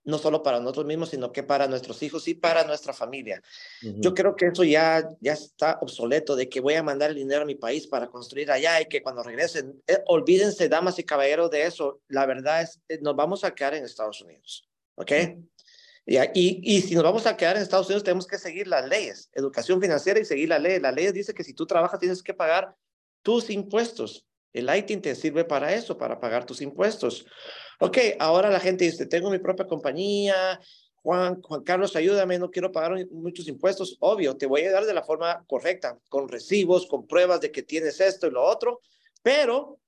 no 0.09 0.17
solo 0.17 0.43
para 0.43 0.59
nosotros 0.59 0.87
mismos, 0.87 1.11
sino 1.11 1.31
que 1.31 1.43
para 1.43 1.69
nuestros 1.69 2.03
hijos 2.03 2.27
y 2.29 2.35
para 2.35 2.65
nuestra 2.65 2.95
familia. 2.95 3.43
Yo 3.83 4.15
creo 4.15 4.35
que 4.35 4.47
eso 4.47 4.65
ya, 4.65 5.07
ya 5.21 5.35
está 5.35 5.79
obsoleto, 5.83 6.35
de 6.35 6.49
que 6.49 6.61
voy 6.61 6.75
a 6.75 6.83
mandar 6.83 7.11
el 7.11 7.17
dinero 7.17 7.43
a 7.43 7.45
mi 7.45 7.57
país 7.57 7.87
para 7.87 8.07
construir 8.07 8.51
allá 8.51 8.81
y 8.81 8.87
que 8.87 9.03
cuando 9.03 9.23
regresen, 9.23 9.83
eh, 9.87 9.99
olvídense, 10.07 10.71
damas 10.71 10.99
y 10.99 11.05
caballeros, 11.05 11.51
de 11.51 11.67
eso. 11.67 12.01
La 12.09 12.25
verdad 12.25 12.63
es, 12.63 12.81
eh, 12.89 12.99
nos 13.03 13.15
vamos 13.17 13.45
a 13.45 13.55
quedar 13.55 13.75
en 13.75 13.85
Estados 13.85 14.23
Unidos, 14.23 14.67
¿ok? 14.95 15.13
Y, 16.07 16.17
y, 16.17 16.61
y, 16.63 16.81
si 16.81 16.95
nos 16.95 17.05
vamos 17.05 17.27
a 17.27 17.37
quedar 17.37 17.57
en 17.57 17.63
Estados 17.63 17.87
Unidos, 17.89 18.03
tenemos 18.03 18.27
que 18.27 18.39
seguir 18.39 18.67
las 18.67 18.89
leyes, 18.89 19.29
educación 19.35 19.79
financiera 19.79 20.19
y 20.19 20.25
seguir 20.25 20.49
la 20.49 20.59
ley. 20.59 20.81
La 20.81 20.91
ley 20.91 21.13
dice 21.13 21.35
que 21.35 21.45
si 21.45 21.53
tú 21.53 21.67
trabajas, 21.67 22.01
tienes 22.01 22.23
que 22.23 22.33
pagar 22.33 22.75
tus 23.23 23.51
impuestos. 23.51 24.27
El 24.55 24.75
ITIN 24.75 25.03
te 25.03 25.15
sirve 25.15 25.45
para 25.45 25.75
eso, 25.75 25.99
para 25.99 26.19
pagar 26.19 26.47
tus 26.47 26.63
impuestos. 26.63 27.27
Ok, 27.81 27.99
ahora 28.19 28.51
la 28.51 28.61
gente 28.61 28.85
dice, 28.85 29.07
tengo 29.07 29.31
mi 29.31 29.39
propia 29.39 29.67
compañía, 29.67 30.61
Juan, 31.03 31.41
Juan 31.43 31.63
Carlos, 31.63 31.95
ayúdame, 31.95 32.39
no 32.39 32.51
quiero 32.51 32.73
pagar 32.73 33.07
muchos 33.11 33.47
impuestos. 33.47 33.97
Obvio, 34.01 34.37
te 34.37 34.47
voy 34.47 34.65
a 34.65 34.73
dar 34.73 34.85
de 34.85 34.95
la 34.95 35.05
forma 35.05 35.45
correcta, 35.47 35.99
con 36.09 36.29
recibos, 36.29 36.87
con 36.87 37.07
pruebas 37.07 37.41
de 37.41 37.53
que 37.53 37.63
tienes 37.63 38.01
esto 38.01 38.27
y 38.27 38.31
lo 38.31 38.43
otro, 38.45 38.81
pero 39.23 39.79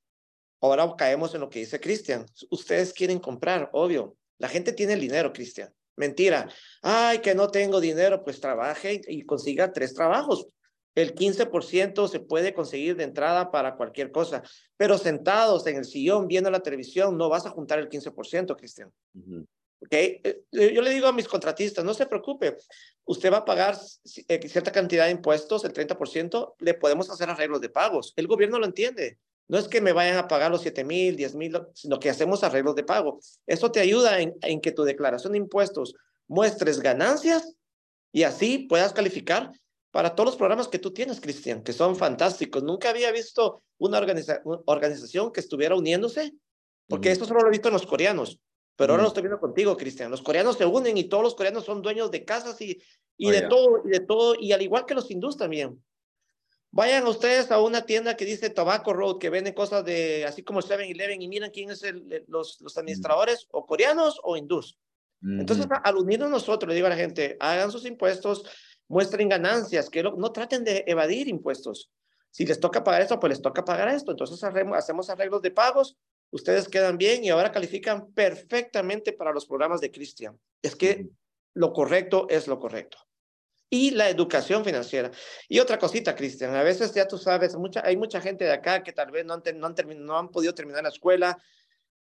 ahora 0.61 0.95
caemos 0.97 1.35
en 1.35 1.41
lo 1.41 1.51
que 1.51 1.59
dice 1.59 1.81
Cristian. 1.81 2.25
Ustedes 2.51 2.93
quieren 2.93 3.19
comprar, 3.19 3.71
obvio. 3.73 4.17
La 4.39 4.49
gente 4.49 4.73
tiene 4.73 4.95
el 4.95 5.01
dinero, 5.01 5.33
Cristian. 5.33 5.75
Mentira. 5.97 6.49
Ay, 6.83 7.19
que 7.19 7.35
no 7.35 7.51
tengo 7.51 7.81
dinero, 7.81 8.23
pues 8.25 8.41
trabaje 8.41 9.01
y 9.07 9.23
consiga 9.23 9.73
tres 9.73 9.95
trabajos. 9.95 10.47
El 10.95 11.15
15% 11.15 12.09
se 12.09 12.21
puede 12.21 12.53
conseguir 12.53 12.97
de 12.97 13.05
entrada 13.05 13.51
para 13.51 13.77
cualquier 13.77 14.11
cosa, 14.11 14.43
pero 14.77 14.99
sentados 14.99 15.67
en 15.67 15.77
el 15.77 15.85
sillón 15.85 16.27
viendo 16.27 16.51
la 16.51 16.61
televisión 16.61 17.17
no 17.17 17.29
vas 17.29 17.47
a 17.47 17.51
juntar 17.51 17.79
el 17.79 17.89
15%, 17.89 18.57
Cristian. 18.57 18.93
Okay. 19.83 20.21
Eh, 20.25 20.43
yo 20.53 20.83
le 20.83 20.91
digo 20.91 21.07
a 21.07 21.13
mis 21.13 21.29
contratistas, 21.29 21.85
no 21.85 21.95
se 21.95 22.07
preocupe, 22.07 22.57
usted 23.05 23.33
va 23.33 23.39
a 23.39 23.45
pagar 23.45 23.79
eh, 24.29 24.49
cierta 24.49 24.73
cantidad 24.73 25.07
de 25.07 25.13
impuestos, 25.13 25.65
el 25.65 25.73
30%, 25.73 26.55
le 26.59 26.75
podemos 26.75 27.09
hacer 27.09 27.31
arreglos 27.31 27.61
de 27.61 27.71
pagos. 27.71 28.13
El 28.17 28.27
gobierno 28.27 28.59
lo 28.59 28.67
entiende. 28.67 29.19
No 29.49 29.59
es 29.59 29.67
que 29.67 29.81
me 29.81 29.93
vayan 29.93 30.17
a 30.17 30.29
pagar 30.29 30.51
los 30.51 30.63
7 30.63 30.85
mil, 30.85 31.17
10 31.17 31.35
mil, 31.35 31.59
sino 31.75 31.99
que 31.99 32.11
hacemos 32.11 32.45
arreglos 32.45 32.77
de 32.77 32.85
pago. 32.85 33.21
Eso 33.47 33.73
te 33.73 33.81
ayuda 33.81 34.21
en, 34.21 34.35
en 34.43 34.61
que 34.61 34.71
tu 34.71 34.85
declaración 34.85 35.33
de 35.33 35.39
impuestos 35.39 35.95
muestres 36.29 36.81
ganancias 36.81 37.57
y 38.13 38.23
así 38.23 38.59
puedas 38.69 38.93
calificar 38.93 39.51
para 39.91 40.15
todos 40.15 40.29
los 40.31 40.37
programas 40.37 40.69
que 40.69 40.79
tú 40.79 40.93
tienes, 40.93 41.21
Cristian, 41.21 41.63
que 41.63 41.73
son 41.73 41.97
fantásticos. 41.97 42.63
Nunca 42.63 42.91
había 42.91 43.11
visto 43.11 43.63
una, 43.79 43.99
organización 43.99 45.33
que 45.33 45.41
estuviera 45.41 45.75
uniéndose, 45.75 46.33
porque 46.89 47.11
esto 47.11 47.25
solo 47.25 47.41
lo 47.41 47.49
he 47.49 47.53
visto 47.53 47.69
en 47.69 47.75
los 47.75 47.87
coreanos, 47.87 48.41
pero 48.77 48.93
ahora 48.93 49.03
lo 49.03 49.09
estoy 49.09 49.23
viendo 49.23 49.41
contigo, 49.41 49.77
Cristian. 49.77 50.11
Los 50.11 50.23
coreanos 50.23 50.57
se 50.57 50.67
unen 50.67 50.97
y 50.97 51.05
todos 51.05 51.23
los 51.23 51.35
coreanos 51.35 51.65
son 51.65 51.83
dueños 51.83 52.11
de 52.11 52.25
casas 52.25 52.61
y, 52.61 52.81
y 53.17 53.29
oh, 53.29 53.31
de 53.31 53.43
todo, 53.43 53.83
y 53.85 53.91
de 53.91 54.01
todo, 54.01 54.35
y 54.39 54.53
al 54.53 54.63
igual 54.63 54.87
que 54.87 54.95
los 54.95 55.11
hindús 55.11 55.37
también. 55.37 55.83
Vayan 56.73 57.05
ustedes 57.09 57.51
a 57.51 57.61
una 57.61 57.85
tienda 57.85 58.17
que 58.17 58.25
dice 58.25 58.49
Tobacco 58.49 58.93
Road, 58.93 59.19
que 59.19 59.29
vende 59.29 59.55
cosas 59.55 59.85
de, 59.85 60.25
así 60.25 60.45
como 60.45 60.63
7-Eleven, 60.63 61.21
y 61.21 61.27
miren 61.27 61.51
quién 61.51 61.71
es 61.71 61.83
el, 61.83 62.25
los, 62.29 62.61
los 62.61 62.79
administradores, 62.79 63.49
o 63.51 63.67
coreanos 63.67 64.21
o 64.23 64.37
hindús. 64.37 64.79
Entonces, 65.23 65.67
al 65.85 65.97
unirnos 65.97 66.31
nosotros, 66.31 66.69
le 66.69 66.75
digo 66.75 66.87
a 66.87 66.91
la 66.91 66.97
gente, 66.97 67.37
hagan 67.41 67.71
sus 67.71 67.85
impuestos, 67.85 68.45
muestren 68.91 69.29
ganancias, 69.29 69.89
que 69.89 70.03
no 70.03 70.33
traten 70.33 70.65
de 70.65 70.83
evadir 70.87 71.29
impuestos. 71.29 71.91
Si 72.31 72.45
les 72.45 72.59
toca 72.59 72.83
pagar 72.83 73.03
esto, 73.03 73.21
pues 73.21 73.31
les 73.31 73.41
toca 73.41 73.65
pagar 73.65 73.89
esto. 73.89 74.11
Entonces 74.11 74.43
hacemos 74.43 75.11
arreglos 75.11 75.43
de 75.43 75.53
pagos, 75.53 75.97
ustedes 76.31 76.69
quedan 76.69 76.99
bien 76.99 77.23
y 77.23 77.31
ahora 77.31 77.53
califican 77.53 78.13
perfectamente 78.13 79.13
para 79.13 79.33
los 79.33 79.47
programas 79.47 79.81
de 79.81 79.93
Cristian. 79.93 80.39
Es 80.61 80.75
que 80.75 81.09
lo 81.55 81.73
correcto 81.73 82.27
es 82.29 82.49
lo 82.49 82.59
correcto. 82.59 82.99
Y 83.71 83.93
la 83.93 84.11
educación 84.11 84.65
financiera. 84.65 85.13
Y 85.49 85.61
otra 85.61 85.79
cosita, 85.79 86.17
Cristian, 86.17 86.57
a 86.57 86.65
veces 86.65 86.93
ya 86.93 87.07
tú 87.07 87.17
sabes, 87.17 87.55
mucha, 87.55 87.87
hay 87.87 87.97
mucha 87.97 88.21
gente 88.21 88.45
de 88.45 88.53
acá 88.53 88.83
que 88.83 88.93
tal 88.93 89.13
vez 89.13 89.25
no 89.25 89.35
han, 89.35 89.43
no 89.55 89.67
han, 89.69 89.75
no 90.05 90.19
han 90.19 90.29
podido 90.31 90.53
terminar 90.53 90.83
la 90.83 90.89
escuela 90.89 91.39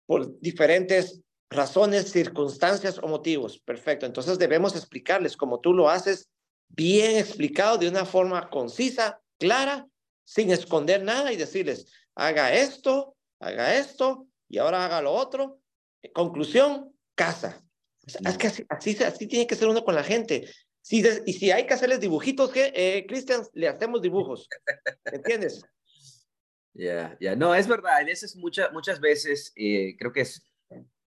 por 0.07 0.41
diferentes 0.41 1.21
razones, 1.51 2.11
circunstancias 2.11 2.99
o 2.99 3.07
motivos. 3.07 3.59
Perfecto. 3.59 4.07
Entonces 4.07 4.39
debemos 4.39 4.75
explicarles, 4.75 5.37
como 5.37 5.61
tú 5.61 5.75
lo 5.75 5.91
haces, 5.91 6.31
bien 6.71 7.17
explicado 7.17 7.79
de 7.79 7.89
una 7.89 8.05
forma 8.05 8.49
concisa, 8.49 9.21
clara, 9.39 9.87
sin 10.25 10.51
esconder 10.51 11.03
nada 11.03 11.33
y 11.33 11.37
decirles, 11.37 11.87
haga 12.15 12.55
esto, 12.55 13.17
haga 13.41 13.77
esto 13.77 14.27
y 14.49 14.59
ahora 14.59 14.85
haga 14.85 15.03
lo 15.03 15.13
otro. 15.13 15.61
Conclusión, 16.15 16.95
casa. 17.15 17.63
Es 18.07 18.39
que 18.39 18.47
así, 18.69 18.97
así, 19.05 19.27
tiene 19.27 19.47
que 19.47 19.57
ser 19.57 19.69
uno 19.69 19.85
con 19.85 19.95
la 19.95 20.03
gente. 20.03 20.49
Si 20.81 21.05
y 21.27 21.33
si 21.35 21.51
hay 21.51 21.67
que 21.67 21.75
hacerles 21.75 22.01
dibujitos, 22.01 22.51
que 22.51 22.73
eh, 22.75 23.05
Cristian, 23.07 23.43
le 23.53 23.69
hacemos 23.69 24.01
dibujos. 24.03 24.49
¿Entiendes? 25.05 25.63
Ya, 26.73 27.17
ya, 27.21 27.35
no, 27.35 27.53
es 27.53 27.67
verdad. 27.67 27.97
A 27.97 28.05
veces, 28.05 28.37
muchas 28.37 28.73
muchas 28.73 29.01
veces, 29.01 29.53
eh, 29.57 29.97
creo 29.99 30.13
que 30.13 30.21
es, 30.21 30.41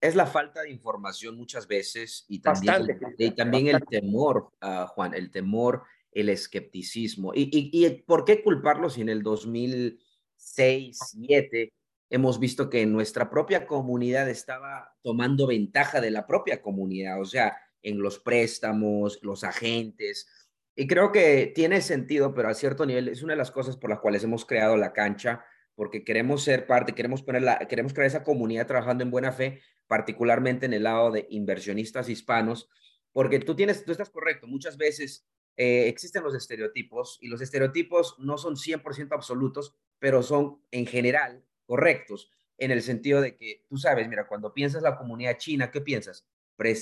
es 0.02 0.16
la 0.16 0.26
falta 0.26 0.62
de 0.62 0.70
información 0.70 1.36
muchas 1.36 1.68
veces 1.68 2.24
y 2.28 2.40
también, 2.40 2.98
y 3.16 3.30
también 3.30 3.68
el 3.68 3.80
temor, 3.88 4.50
uh, 4.60 4.86
Juan, 4.88 5.14
el 5.14 5.30
temor, 5.30 5.84
el 6.10 6.28
escepticismo. 6.28 7.32
Y, 7.34 7.42
y, 7.52 7.70
y, 7.72 8.02
por 8.02 8.24
qué 8.24 8.42
culparlo 8.42 8.90
si 8.90 9.00
en 9.00 9.08
el 9.08 9.22
2006, 9.22 10.98
2007 10.98 11.72
hemos 12.10 12.40
visto 12.40 12.68
que 12.68 12.84
nuestra 12.84 13.30
propia 13.30 13.64
comunidad 13.64 14.28
estaba 14.28 14.92
tomando 15.02 15.46
ventaja 15.46 16.00
de 16.00 16.10
la 16.10 16.26
propia 16.26 16.60
comunidad, 16.60 17.20
o 17.20 17.24
sea, 17.24 17.56
en 17.80 18.02
los 18.02 18.18
préstamos, 18.18 19.20
los 19.22 19.44
agentes. 19.44 20.26
Y 20.74 20.88
creo 20.88 21.12
que 21.12 21.52
tiene 21.54 21.80
sentido, 21.80 22.34
pero 22.34 22.48
a 22.48 22.54
cierto 22.54 22.84
nivel 22.84 23.06
es 23.06 23.22
una 23.22 23.34
de 23.34 23.38
las 23.38 23.52
cosas 23.52 23.76
por 23.76 23.88
las 23.88 24.00
cuales 24.00 24.24
hemos 24.24 24.44
creado 24.44 24.76
la 24.76 24.92
cancha, 24.92 25.44
porque 25.74 26.04
queremos 26.04 26.42
ser 26.42 26.66
parte, 26.66 26.94
queremos, 26.94 27.22
poner 27.22 27.66
queremos 27.68 27.92
crear 27.92 28.06
esa 28.06 28.24
comunidad 28.24 28.66
trabajando 28.66 29.04
en 29.04 29.10
buena 29.10 29.32
fe, 29.32 29.60
particularmente 29.86 30.66
en 30.66 30.74
el 30.74 30.84
lado 30.84 31.10
de 31.10 31.26
inversionistas 31.30 32.08
hispanos, 32.08 32.68
porque 33.12 33.38
tú 33.38 33.54
tienes, 33.54 33.84
tú 33.84 33.92
estás 33.92 34.10
correcto, 34.10 34.46
muchas 34.46 34.76
veces 34.76 35.26
eh, 35.56 35.88
existen 35.88 36.22
los 36.22 36.34
estereotipos 36.34 37.18
y 37.20 37.28
los 37.28 37.40
estereotipos 37.40 38.16
no 38.18 38.38
son 38.38 38.56
100% 38.56 39.12
absolutos, 39.12 39.76
pero 39.98 40.22
son 40.22 40.60
en 40.70 40.86
general 40.86 41.44
correctos 41.66 42.30
en 42.58 42.70
el 42.70 42.82
sentido 42.82 43.20
de 43.20 43.36
que 43.36 43.64
tú 43.68 43.76
sabes, 43.76 44.08
mira, 44.08 44.26
cuando 44.26 44.54
piensas 44.54 44.82
la 44.82 44.96
comunidad 44.96 45.36
china, 45.36 45.70
¿qué 45.70 45.80
piensas? 45.80 46.26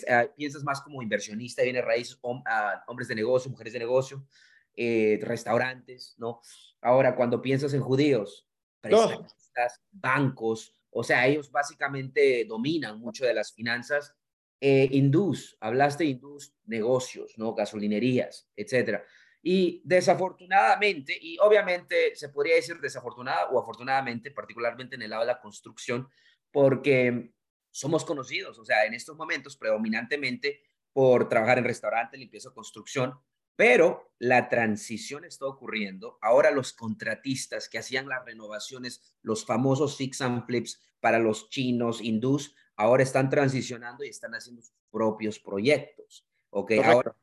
Ah, 0.09 0.27
piensas 0.37 0.63
más 0.63 0.81
como 0.83 1.03
inversionista, 1.03 1.63
viene 1.63 1.81
raíces, 1.81 2.19
ah, 2.47 2.85
hombres 2.87 3.09
de 3.09 3.15
negocio, 3.15 3.51
mujeres 3.51 3.73
de 3.73 3.79
negocio, 3.79 4.27
eh, 4.77 5.19
restaurantes, 5.23 6.15
¿no? 6.19 6.41
Ahora, 6.83 7.17
cuando 7.17 7.41
piensas 7.41 7.73
en 7.73 7.81
judíos, 7.81 8.47
bancos, 9.93 10.75
o 10.91 11.05
sea, 11.05 11.27
ellos 11.27 11.51
básicamente 11.51 12.45
dominan 12.45 12.99
mucho 12.99 13.25
de 13.25 13.35
las 13.35 13.53
finanzas. 13.53 14.15
Eh, 14.61 14.89
hindús, 14.93 15.57
hablaste 15.61 16.05
de 16.05 16.11
hindús, 16.11 16.55
negocios, 16.65 17.35
¿no? 17.39 17.55
Gasolinerías, 17.55 18.49
etcétera. 18.57 19.05
Y 19.43 19.81
desafortunadamente, 19.85 21.17
y 21.19 21.39
obviamente 21.39 22.15
se 22.15 22.29
podría 22.29 22.57
decir 22.57 22.79
desafortunada 22.79 23.49
o 23.51 23.59
afortunadamente, 23.59 24.31
particularmente 24.31 24.97
en 24.97 25.03
el 25.03 25.11
lado 25.11 25.23
de 25.23 25.29
la 25.29 25.41
construcción, 25.41 26.09
porque 26.51 27.33
somos 27.71 28.05
conocidos, 28.05 28.59
o 28.59 28.65
sea, 28.65 28.85
en 28.85 28.95
estos 28.95 29.17
momentos 29.17 29.57
predominantemente 29.57 30.61
por 30.93 31.29
trabajar 31.29 31.59
en 31.59 31.65
restaurante, 31.65 32.19
limpieza, 32.19 32.51
construcción, 32.51 33.15
pero 33.61 34.15
la 34.19 34.49
transición 34.49 35.27
está 35.27 35.45
ocurriendo. 35.45 36.17
Ahora 36.23 36.51
los 36.51 36.73
contratistas 36.73 37.69
que 37.69 37.77
hacían 37.77 38.09
las 38.09 38.25
renovaciones, 38.25 39.03
los 39.21 39.45
famosos 39.45 39.99
fix 39.99 40.23
and 40.23 40.47
flips 40.47 40.81
para 40.99 41.19
los 41.19 41.51
chinos, 41.51 42.01
hindús, 42.01 42.55
ahora 42.75 43.03
están 43.03 43.29
transicionando 43.29 44.03
y 44.03 44.09
están 44.09 44.35
haciendo 44.35 44.63
sus 44.63 44.73
propios 44.91 45.39
proyectos. 45.39 46.27
¿Ok? 46.49 46.73
Ahora 46.83 47.15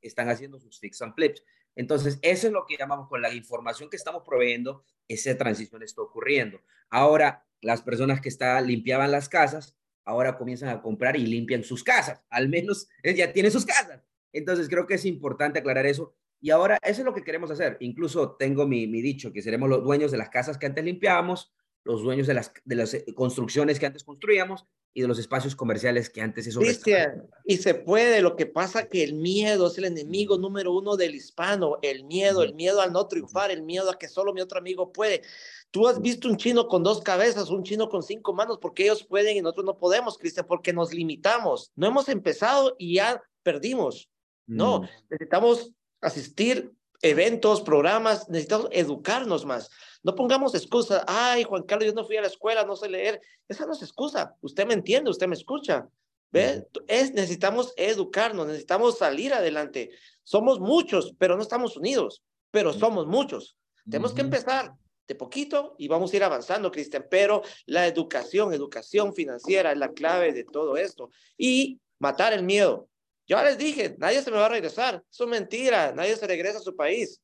están 0.00 0.30
haciendo 0.30 0.58
sus 0.58 0.80
fix 0.80 1.02
and 1.02 1.14
flips. 1.14 1.44
Entonces, 1.76 2.18
eso 2.22 2.46
es 2.46 2.52
lo 2.54 2.64
que 2.64 2.78
llamamos 2.78 3.06
con 3.10 3.20
la 3.20 3.30
información 3.34 3.90
que 3.90 3.96
estamos 3.98 4.22
proveyendo, 4.24 4.86
esa 5.08 5.36
transición 5.36 5.82
está 5.82 6.00
ocurriendo. 6.00 6.58
Ahora, 6.88 7.46
las 7.60 7.82
personas 7.82 8.22
que 8.22 8.30
está, 8.30 8.58
limpiaban 8.62 9.12
las 9.12 9.28
casas, 9.28 9.76
ahora 10.06 10.38
comienzan 10.38 10.70
a 10.70 10.80
comprar 10.80 11.16
y 11.16 11.26
limpian 11.26 11.64
sus 11.64 11.84
casas, 11.84 12.22
al 12.30 12.48
menos 12.48 12.88
eh, 13.02 13.14
ya 13.14 13.30
tienen 13.30 13.52
sus 13.52 13.66
casas. 13.66 14.00
Entonces, 14.32 14.68
creo 14.68 14.86
que 14.86 14.94
es 14.94 15.04
importante 15.04 15.58
aclarar 15.58 15.86
eso. 15.86 16.14
Y 16.40 16.50
ahora, 16.50 16.78
eso 16.82 17.00
es 17.02 17.04
lo 17.04 17.14
que 17.14 17.24
queremos 17.24 17.50
hacer. 17.50 17.76
Incluso 17.80 18.32
tengo 18.32 18.66
mi, 18.66 18.86
mi 18.86 19.00
dicho, 19.00 19.32
que 19.32 19.42
seremos 19.42 19.68
los 19.68 19.84
dueños 19.84 20.10
de 20.10 20.18
las 20.18 20.28
casas 20.28 20.58
que 20.58 20.66
antes 20.66 20.84
limpiábamos, 20.84 21.52
los 21.84 22.02
dueños 22.02 22.26
de 22.26 22.34
las, 22.34 22.52
de 22.64 22.76
las 22.76 22.94
eh, 22.94 23.04
construcciones 23.14 23.78
que 23.78 23.86
antes 23.86 24.04
construíamos 24.04 24.66
y 24.94 25.00
de 25.02 25.08
los 25.08 25.18
espacios 25.18 25.56
comerciales 25.56 26.10
que 26.10 26.20
antes 26.20 26.46
eso 26.46 26.60
Cristian, 26.60 27.26
y 27.46 27.56
se 27.56 27.74
puede, 27.74 28.20
lo 28.20 28.36
que 28.36 28.44
pasa 28.44 28.88
que 28.88 29.02
el 29.02 29.14
miedo 29.14 29.68
es 29.68 29.78
el 29.78 29.86
enemigo 29.86 30.36
número 30.36 30.72
uno 30.72 30.96
del 30.96 31.14
hispano, 31.14 31.78
el 31.80 32.04
miedo, 32.04 32.42
el 32.42 32.54
miedo 32.54 32.80
al 32.82 32.92
no 32.92 33.08
triunfar, 33.08 33.50
el 33.50 33.62
miedo 33.62 33.90
a 33.90 33.98
que 33.98 34.08
solo 34.08 34.34
mi 34.34 34.42
otro 34.42 34.58
amigo 34.58 34.92
puede. 34.92 35.22
Tú 35.70 35.88
has 35.88 36.00
visto 36.00 36.28
un 36.28 36.36
chino 36.36 36.68
con 36.68 36.82
dos 36.82 37.00
cabezas, 37.00 37.48
un 37.48 37.62
chino 37.62 37.88
con 37.88 38.02
cinco 38.02 38.34
manos, 38.34 38.58
porque 38.60 38.84
ellos 38.84 39.04
pueden 39.04 39.36
y 39.36 39.40
nosotros 39.40 39.64
no 39.64 39.78
podemos, 39.78 40.18
Cristian, 40.18 40.46
porque 40.46 40.74
nos 40.74 40.92
limitamos. 40.92 41.72
No 41.74 41.86
hemos 41.86 42.10
empezado 42.10 42.76
y 42.78 42.96
ya 42.96 43.22
perdimos. 43.42 44.10
No, 44.46 44.80
mm. 44.80 44.88
necesitamos 45.10 45.72
asistir 46.00 46.72
eventos, 47.02 47.62
programas, 47.62 48.28
necesitamos 48.28 48.68
educarnos 48.70 49.44
más. 49.44 49.70
No 50.02 50.14
pongamos 50.14 50.54
excusas, 50.54 51.04
ay, 51.06 51.44
Juan 51.44 51.64
Carlos, 51.64 51.86
yo 51.88 51.94
no 51.94 52.04
fui 52.04 52.16
a 52.16 52.22
la 52.22 52.28
escuela, 52.28 52.64
no 52.64 52.76
sé 52.76 52.88
leer. 52.88 53.20
Esa 53.48 53.66
no 53.66 53.72
es 53.72 53.82
excusa. 53.82 54.34
Usted 54.40 54.66
me 54.66 54.74
entiende, 54.74 55.10
usted 55.10 55.28
me 55.28 55.34
escucha. 55.34 55.88
¿Ve? 56.30 56.66
Es, 56.88 57.12
necesitamos 57.12 57.74
educarnos, 57.76 58.46
necesitamos 58.46 58.98
salir 58.98 59.34
adelante. 59.34 59.90
Somos 60.22 60.60
muchos, 60.60 61.14
pero 61.18 61.36
no 61.36 61.42
estamos 61.42 61.76
unidos, 61.76 62.22
pero 62.50 62.72
somos 62.72 63.06
muchos. 63.06 63.56
Tenemos 63.84 64.14
que 64.14 64.22
empezar 64.22 64.72
de 65.06 65.14
poquito 65.14 65.74
y 65.76 65.88
vamos 65.88 66.12
a 66.12 66.16
ir 66.16 66.24
avanzando, 66.24 66.70
Cristian, 66.70 67.06
pero 67.10 67.42
la 67.66 67.86
educación, 67.86 68.54
educación 68.54 69.12
financiera 69.12 69.72
es 69.72 69.78
la 69.78 69.92
clave 69.92 70.32
de 70.32 70.44
todo 70.44 70.76
esto. 70.76 71.10
Y 71.36 71.80
matar 71.98 72.32
el 72.32 72.44
miedo. 72.44 72.88
Ya 73.32 73.42
les 73.42 73.56
dije, 73.56 73.96
nadie 73.98 74.20
se 74.20 74.30
me 74.30 74.36
va 74.36 74.44
a 74.44 74.50
regresar. 74.50 75.02
Es 75.10 75.26
mentira, 75.26 75.90
nadie 75.94 76.14
se 76.16 76.26
regresa 76.26 76.58
a 76.58 76.60
su 76.60 76.76
país. 76.76 77.18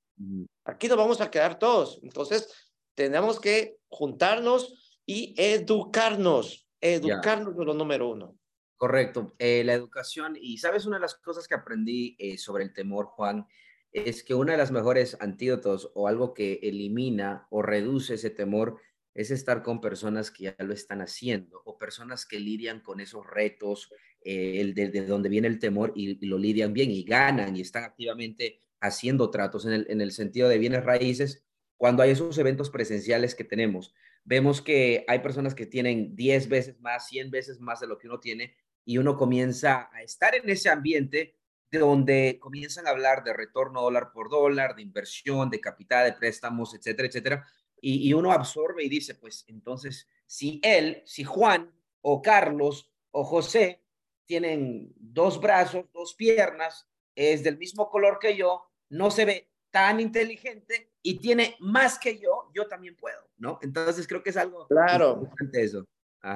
Aquí 0.65 0.89
nos 0.89 0.97
vamos 0.97 1.21
a 1.21 1.31
quedar 1.31 1.59
todos. 1.59 2.01
Entonces, 2.03 2.49
tenemos 2.95 3.39
que 3.39 3.77
juntarnos 3.89 5.01
y 5.05 5.35
educarnos. 5.37 6.67
Educarnos 6.81 7.59
es 7.59 7.67
lo 7.67 7.75
número 7.75 8.09
uno. 8.09 8.39
Correcto. 8.79 9.35
Eh, 9.39 9.63
la 9.65 9.75
educación, 9.75 10.35
y 10.41 10.57
sabes, 10.57 10.87
una 10.87 10.97
de 10.97 11.03
las 11.03 11.15
cosas 11.17 11.47
que 11.47 11.55
aprendí 11.55 12.17
eh, 12.19 12.39
sobre 12.39 12.65
el 12.65 12.73
temor, 12.73 13.09
Juan, 13.09 13.47
es 13.93 14.25
que 14.25 14.33
una 14.33 14.53
de 14.53 14.59
las 14.59 14.71
mejores 14.71 15.15
antídotos 15.21 15.93
o 15.95 16.09
algo 16.09 16.33
que 16.33 16.59
elimina 16.63 17.47
o 17.51 17.61
reduce 17.61 18.15
ese 18.15 18.31
temor 18.31 18.81
es 19.13 19.31
estar 19.31 19.63
con 19.63 19.83
personas 19.83 20.31
que 20.31 20.45
ya 20.45 20.57
lo 20.61 20.73
están 20.73 21.03
haciendo 21.03 21.61
o 21.67 21.77
personas 21.77 22.25
que 22.25 22.41
lidian 22.41 22.81
con 22.81 23.01
esos 23.01 23.27
retos, 23.27 23.91
eh, 24.23 24.61
el 24.61 24.75
de, 24.75 24.91
donde 25.07 25.29
viene 25.29 25.49
el 25.49 25.59
temor 25.59 25.93
y, 25.95 26.25
lo 26.27 26.39
lidian 26.39 26.73
bien 26.73 26.91
y 26.91 27.05
ganan 27.05 27.57
y 27.57 27.61
están 27.61 27.85
activamente 27.85 28.61
haciendo 28.81 29.31
tratos 29.31 29.67
en 29.67 29.73
el, 29.73 29.87
en 29.89 30.01
el 30.01 30.13
sentido 30.13 30.49
de 30.49 30.59
bienes 30.59 30.85
raíces 30.85 31.45
cuando 31.79 32.03
hay 32.03 32.11
esos 32.11 32.37
eventos 32.39 32.71
presenciales 32.71 33.37
que 33.37 33.45
tenemos, 33.45 33.95
vemos 34.25 34.61
que 34.61 35.05
hay 35.07 35.21
personas 35.21 35.55
que 35.55 35.65
tienen 35.65 36.17
10 36.17 36.49
veces 36.49 36.81
más, 36.81 37.07
100 37.07 37.31
veces 37.31 37.61
más 37.61 37.81
de 37.81 37.87
lo 37.87 37.99
que 37.99 38.09
uno 38.09 38.19
tiene 38.19 38.57
y 38.85 38.99
uno 38.99 39.17
comienza 39.17 39.89
a 39.93 40.03
estar 40.03 40.35
en 40.35 40.51
ese 40.51 40.69
ambiente 40.69 41.37
donde 41.71 42.39
comienzan 42.41 42.87
a 42.87 42.91
hablar 42.91 43.23
de 43.23 43.33
retorno 43.33 43.83
dólar 43.83 44.11
por 44.13 44.29
dólar, 44.29 44.75
de 44.75 44.83
inversión, 44.83 45.51
de 45.51 45.61
capital, 45.61 46.07
de 46.07 46.19
préstamos, 46.19 46.75
etcétera, 46.75 47.09
etcétera. 47.09 47.47
Y 47.81 48.13
uno 48.13 48.33
absorbe 48.33 48.83
y 48.83 48.89
dice, 48.89 49.15
pues 49.15 49.45
entonces, 49.47 50.09
si 50.27 50.61
él, 50.65 51.03
si 51.07 51.23
Juan 51.23 51.71
o 52.01 52.23
Carlos 52.23 52.91
o 53.13 53.23
José 53.23 53.85
tienen 54.29 54.93
dos 54.97 55.41
brazos, 55.41 55.87
dos 55.93 56.15
piernas, 56.15 56.87
es 57.17 57.43
del 57.43 57.59
mismo 57.59 57.89
color 57.89 58.19
que 58.21 58.37
yo, 58.37 58.63
no 58.91 59.11
se 59.11 59.25
ve 59.25 59.51
tan 59.71 60.01
inteligente 60.01 60.93
y 61.03 61.19
tiene 61.19 61.57
más 61.61 61.99
que 61.99 62.19
yo, 62.19 62.51
yo 62.55 62.69
también 62.69 62.97
puedo, 62.97 63.21
¿no? 63.39 63.59
Entonces 63.63 64.07
creo 64.07 64.23
que 64.23 64.31
es 64.31 64.37
algo 64.37 64.67
claro. 64.69 65.19
importante 65.21 65.63
eso. 65.63 65.85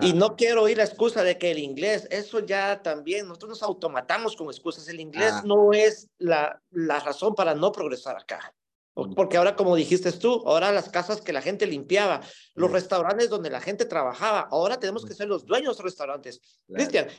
Y 0.00 0.12
no 0.12 0.36
quiero 0.36 0.62
oír 0.62 0.76
la 0.76 0.84
excusa 0.84 1.22
de 1.22 1.38
que 1.38 1.50
el 1.50 1.58
inglés, 1.58 2.06
eso 2.10 2.38
ya 2.40 2.82
también, 2.82 3.26
nosotros 3.26 3.50
nos 3.50 3.62
automatamos 3.62 4.36
con 4.36 4.46
excusas. 4.46 4.88
El 4.88 5.00
inglés 5.00 5.32
ah. 5.34 5.42
no 5.44 5.72
es 5.72 6.08
la, 6.18 6.62
la 6.70 7.00
razón 7.00 7.34
para 7.34 7.54
no 7.54 7.72
progresar 7.72 8.16
acá. 8.16 8.54
Porque 8.94 9.38
ahora, 9.38 9.56
como 9.56 9.74
dijiste 9.74 10.12
tú, 10.12 10.42
ahora 10.46 10.70
las 10.70 10.90
casas 10.90 11.20
que 11.22 11.32
la 11.32 11.40
gente 11.40 11.66
limpiaba, 11.66 12.20
los 12.54 12.70
restaurantes 12.70 13.30
donde 13.30 13.50
la 13.50 13.60
gente 13.60 13.86
trabajaba, 13.86 14.40
ahora 14.50 14.78
tenemos 14.78 15.04
que 15.04 15.14
ser 15.14 15.28
los 15.28 15.46
dueños 15.46 15.78
de 15.78 15.82
restaurantes. 15.82 16.40
Cristian, 16.68 17.08
eh, 17.08 17.12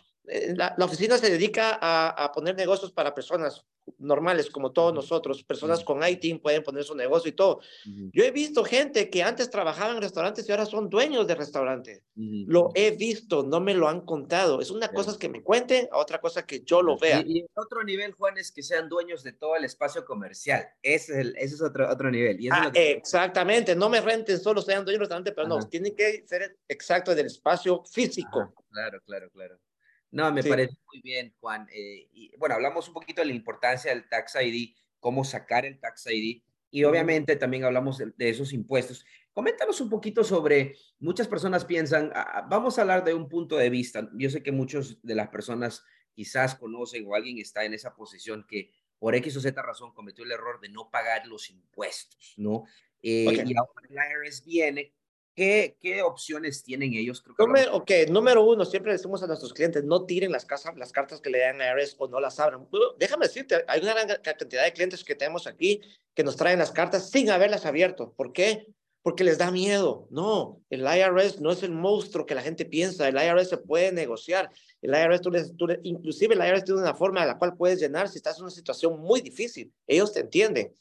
la, 0.55 0.73
la, 0.77 0.86
oficina 0.86 1.17
se 1.17 1.29
dedica 1.29 1.77
a, 1.81 2.09
a, 2.09 2.31
poner 2.31 2.55
negocios 2.55 2.91
para 2.91 3.13
personas 3.13 3.65
normales 3.97 4.49
como 4.49 4.71
todos 4.71 4.93
nosotros, 4.93 5.43
personas 5.43 5.83
con 5.83 6.01
IT 6.07 6.41
pueden 6.41 6.63
poner 6.63 6.83
su 6.83 6.95
negocio 6.95 7.29
y 7.29 7.33
todo. 7.33 7.59
Yo 7.86 8.23
he 8.23 8.31
visto 8.31 8.63
gente 8.63 9.09
que 9.09 9.23
antes 9.23 9.49
trabajaba 9.49 9.93
en 9.93 10.01
restaurantes 10.01 10.47
y 10.47 10.51
ahora 10.51 10.65
son 10.65 10.89
dueños 10.89 11.27
de 11.27 11.36
restaurantes. 11.36 12.01
Lo 12.15 12.71
he 12.75 12.91
visto, 12.91 13.43
no 13.43 13.59
me 13.59 13.73
lo 13.73 13.88
han 13.88 14.01
contado. 14.01 14.62
Es 14.62 14.71
una 14.71 14.89
cosa 14.89 15.17
que 15.17 15.29
me 15.29 15.43
cuenten, 15.43 15.88
otra 15.91 16.19
cosa 16.19 16.45
que 16.45 16.62
yo 16.63 16.81
lo 16.81 16.97
vea. 16.97 17.23
Y, 17.25 17.45
otro 17.55 17.83
nivel, 17.83 18.13
Juan, 18.13 18.38
es 18.38 18.51
que 18.51 18.63
sean 18.63 18.89
dueños 18.89 19.23
de 19.23 19.33
todo 19.33 19.55
el 19.55 19.65
espacio 19.65 20.05
comercial. 20.05 20.65
Ese 20.81 21.13
es, 21.13 21.19
el, 21.19 21.36
ese 21.38 21.55
es 21.55 21.62
otro, 21.62 21.89
otro 21.89 22.09
nivel. 22.09 22.39
Y 22.39 22.49
ah, 22.49 22.71
Exactamente, 22.73 23.75
no 23.75 23.89
me 23.89 24.01
renten 24.01 24.39
solo, 24.39 24.62
sean 24.62 24.86
dueños 24.86 24.99
de 24.99 25.03
restaurante, 25.03 25.31
pero 25.31 25.47
no, 25.47 25.59
tienen 25.67 25.95
que 25.95 26.23
ser 26.25 26.57
exactos 26.67 27.15
del 27.15 27.27
espacio 27.27 27.83
físico. 27.86 28.53
Claro, 28.71 28.99
claro, 29.05 29.29
claro. 29.31 29.59
No, 30.13 30.32
me 30.32 30.43
parece 30.43 30.78
muy 30.86 31.02
bien, 31.02 31.34
Juan. 31.39 31.67
Eh, 31.73 32.08
y, 32.13 32.38
bueno, 32.38 32.54
hablamos 32.54 32.88
un 32.88 32.93
poquito 32.93 33.21
de 33.21 33.28
la 33.28 33.34
importancia 33.34 33.89
del 33.89 34.08
Tax 34.08 34.36
ID, 34.36 34.76
cómo 34.99 35.23
sacar 35.23 35.65
el 35.65 35.80
Tax 35.80 36.06
ID 36.06 36.43
y 36.69 36.84
obviamente 36.84 37.36
también 37.36 37.63
hablamos 37.63 37.97
de, 37.97 38.30
esos 38.30 38.54
impuestos. 38.54 39.06
Coméntanos 39.34 39.82
un 39.82 39.89
poquito 39.89 40.23
sobre, 40.23 40.76
muchas 40.99 41.28
personas 41.28 41.65
piensan, 41.65 42.12
ah, 42.13 42.32
ah, 42.32 42.47
vamos 42.47 42.78
a 42.78 42.82
hablar 42.82 43.04
de 43.04 43.15
un 43.15 43.28
punto 43.28 43.58
de 43.58 43.71
vista. 43.71 44.08
Yo 44.13 44.30
sé 44.30 44.43
que 44.43 44.52
muchas 44.52 45.02
de 45.02 45.15
las 45.15 45.30
personas 45.30 45.84
quizás 46.13 46.54
conocen 46.54 47.06
o 47.08 47.15
alguien 47.15 47.39
está 47.39 47.65
en 47.65 47.73
esa 47.73 47.95
posición 47.95 48.45
que 48.47 48.71
por 48.99 49.15
X 49.15 49.36
o 49.38 49.41
Z 49.41 49.60
razón 49.63 49.95
cometió 49.95 50.23
el 50.23 50.32
error 50.32 50.60
de 50.62 50.69
no 50.69 50.91
pagar 50.91 51.26
los 51.26 51.49
impuestos, 51.49 52.36
¿no? 52.38 52.65
Eh, 53.02 53.43
y 53.45 53.58
ahora 53.58 53.82
el 53.89 54.28
IRS 54.28 54.45
viene 54.45 54.93
¿Qué, 55.36 55.78
¿Qué, 55.80 56.04
opciones 56.04 56.63
tienen 56.63 56.93
ellos? 56.93 57.22
Creo 57.22 57.36
que 57.36 57.43
número, 57.43 57.76
ok, 57.76 57.91
número 58.10 58.43
uno, 58.43 58.65
siempre 58.65 58.91
decimos 58.91 59.24
a 59.24 59.28
nuestros 59.28 59.52
clientes, 59.52 59.84
no 59.84 60.06
tiren 60.06 60.32
las, 60.32 60.46
casas, 60.46 60.78
las 60.78 60.91
cartas 60.91 61.22
que 61.22 61.32
le 61.32 61.39
dan 61.39 61.60
a 61.60 61.72
IRS 61.72 61.96
o 61.98 62.08
no 62.08 62.19
las 62.19 62.39
abran. 62.39 62.67
déjame 63.00 63.26
decirte, 63.26 63.63
hay 63.67 63.82
una 63.82 63.93
gran 63.96 64.22
cantidad 64.22 64.63
de 64.63 64.74
clientes 64.74 65.04
que 65.04 65.15
tenemos 65.15 65.48
aquí 65.48 65.82
que 66.13 66.24
nos 66.24 66.36
traen 66.36 66.60
las 66.60 66.72
cartas 66.72 67.10
sin 67.10 67.32
haberlas 67.32 67.65
abierto. 67.65 68.13
¿Por 68.15 68.32
qué? 68.32 68.67
Porque 69.02 69.24
les 69.24 69.39
da 69.39 69.50
miedo. 69.50 70.08
No, 70.12 70.62
el 70.69 70.82
IRS 70.82 71.41
no 71.41 71.52
es 71.52 71.63
el 71.63 71.72
monstruo 71.72 72.26
que 72.28 72.36
la 72.36 72.43
gente 72.43 72.65
piensa. 72.65 73.08
El 73.08 73.15
IRS 73.15 73.50
se 73.50 73.58
puede 73.58 73.91
negociar. 73.91 74.52
El 74.82 74.91
IRS, 74.91 75.22
tú 75.22 75.32
tú 75.58 75.67
inclusive 75.82 76.36
el 76.36 76.41
IRS 76.41 76.63
tiene 76.63 76.82
una 76.82 76.93
forma 76.93 77.22
de 77.22 77.28
la 77.28 77.39
cual 77.39 77.58
puedes 77.58 77.80
llenar 77.80 78.08
si 78.08 78.17
estás 78.17 78.38
en 78.38 78.43
una 78.43 78.52
situación 78.52 79.00
muy 79.00 79.22
difícil. 79.22 79.74
Ellos 79.88 80.13
te 80.13 80.19
entienden. 80.19 80.74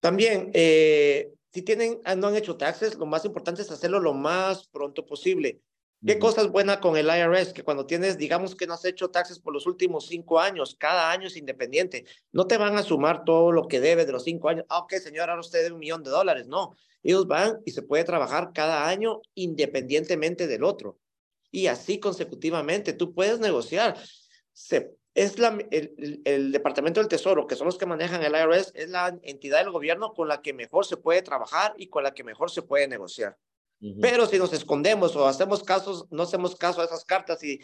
También, 0.00 0.50
eh, 0.54 1.32
si 1.56 1.62
tienen, 1.62 2.02
ah, 2.04 2.14
no 2.14 2.26
han 2.26 2.36
hecho 2.36 2.58
taxes, 2.58 2.96
lo 2.96 3.06
más 3.06 3.24
importante 3.24 3.62
es 3.62 3.70
hacerlo 3.70 3.98
lo 3.98 4.12
más 4.12 4.68
pronto 4.68 5.06
posible. 5.06 5.62
¿Qué 6.04 6.18
cosa 6.18 6.42
es 6.42 6.48
buena 6.48 6.80
con 6.80 6.98
el 6.98 7.06
IRS? 7.06 7.54
Que 7.54 7.62
cuando 7.62 7.86
tienes, 7.86 8.18
digamos 8.18 8.54
que 8.54 8.66
no 8.66 8.74
has 8.74 8.84
hecho 8.84 9.08
taxes 9.08 9.38
por 9.38 9.54
los 9.54 9.66
últimos 9.66 10.06
cinco 10.06 10.38
años, 10.38 10.76
cada 10.78 11.10
año 11.10 11.28
es 11.28 11.36
independiente. 11.38 12.04
No 12.30 12.46
te 12.46 12.58
van 12.58 12.76
a 12.76 12.82
sumar 12.82 13.24
todo 13.24 13.52
lo 13.52 13.68
que 13.68 13.80
debes 13.80 14.06
de 14.06 14.12
los 14.12 14.24
cinco 14.24 14.50
años. 14.50 14.66
Ah, 14.68 14.80
ok, 14.80 14.96
señor, 14.96 15.30
ahora 15.30 15.40
usted 15.40 15.62
debe 15.62 15.72
un 15.72 15.80
millón 15.80 16.02
de 16.02 16.10
dólares. 16.10 16.46
No, 16.46 16.76
ellos 17.02 17.26
van 17.26 17.58
y 17.64 17.70
se 17.70 17.80
puede 17.80 18.04
trabajar 18.04 18.50
cada 18.52 18.86
año 18.86 19.22
independientemente 19.34 20.46
del 20.46 20.62
otro. 20.62 20.98
Y 21.50 21.68
así 21.68 21.98
consecutivamente, 21.98 22.92
tú 22.92 23.14
puedes 23.14 23.40
negociar. 23.40 23.98
Se 24.52 24.94
es 25.16 25.38
la, 25.38 25.58
el, 25.70 26.20
el, 26.26 26.52
Departamento 26.52 27.00
del 27.00 27.08
Tesoro, 27.08 27.46
que 27.46 27.56
son 27.56 27.66
los 27.66 27.78
que 27.78 27.86
manejan 27.86 28.22
el 28.22 28.34
IRS, 28.34 28.72
es 28.74 28.90
la 28.90 29.18
entidad 29.22 29.60
del 29.60 29.72
gobierno 29.72 30.12
con 30.12 30.28
la 30.28 30.42
que 30.42 30.52
mejor 30.52 30.84
se 30.84 30.98
puede 30.98 31.22
trabajar 31.22 31.74
y 31.78 31.88
con 31.88 32.04
la 32.04 32.12
que 32.12 32.22
mejor 32.22 32.50
se 32.50 32.60
puede 32.60 32.86
negociar. 32.86 33.36
Pero 34.00 34.26
si 34.26 34.38
nos 34.38 34.52
escondemos 34.52 35.16
o 35.16 35.26
hacemos 35.26 35.62
casos, 35.62 36.06
no 36.10 36.24
hacemos 36.24 36.54
caso 36.54 36.82
a 36.82 36.84
esas 36.84 37.04
cartas 37.04 37.42
y 37.42 37.60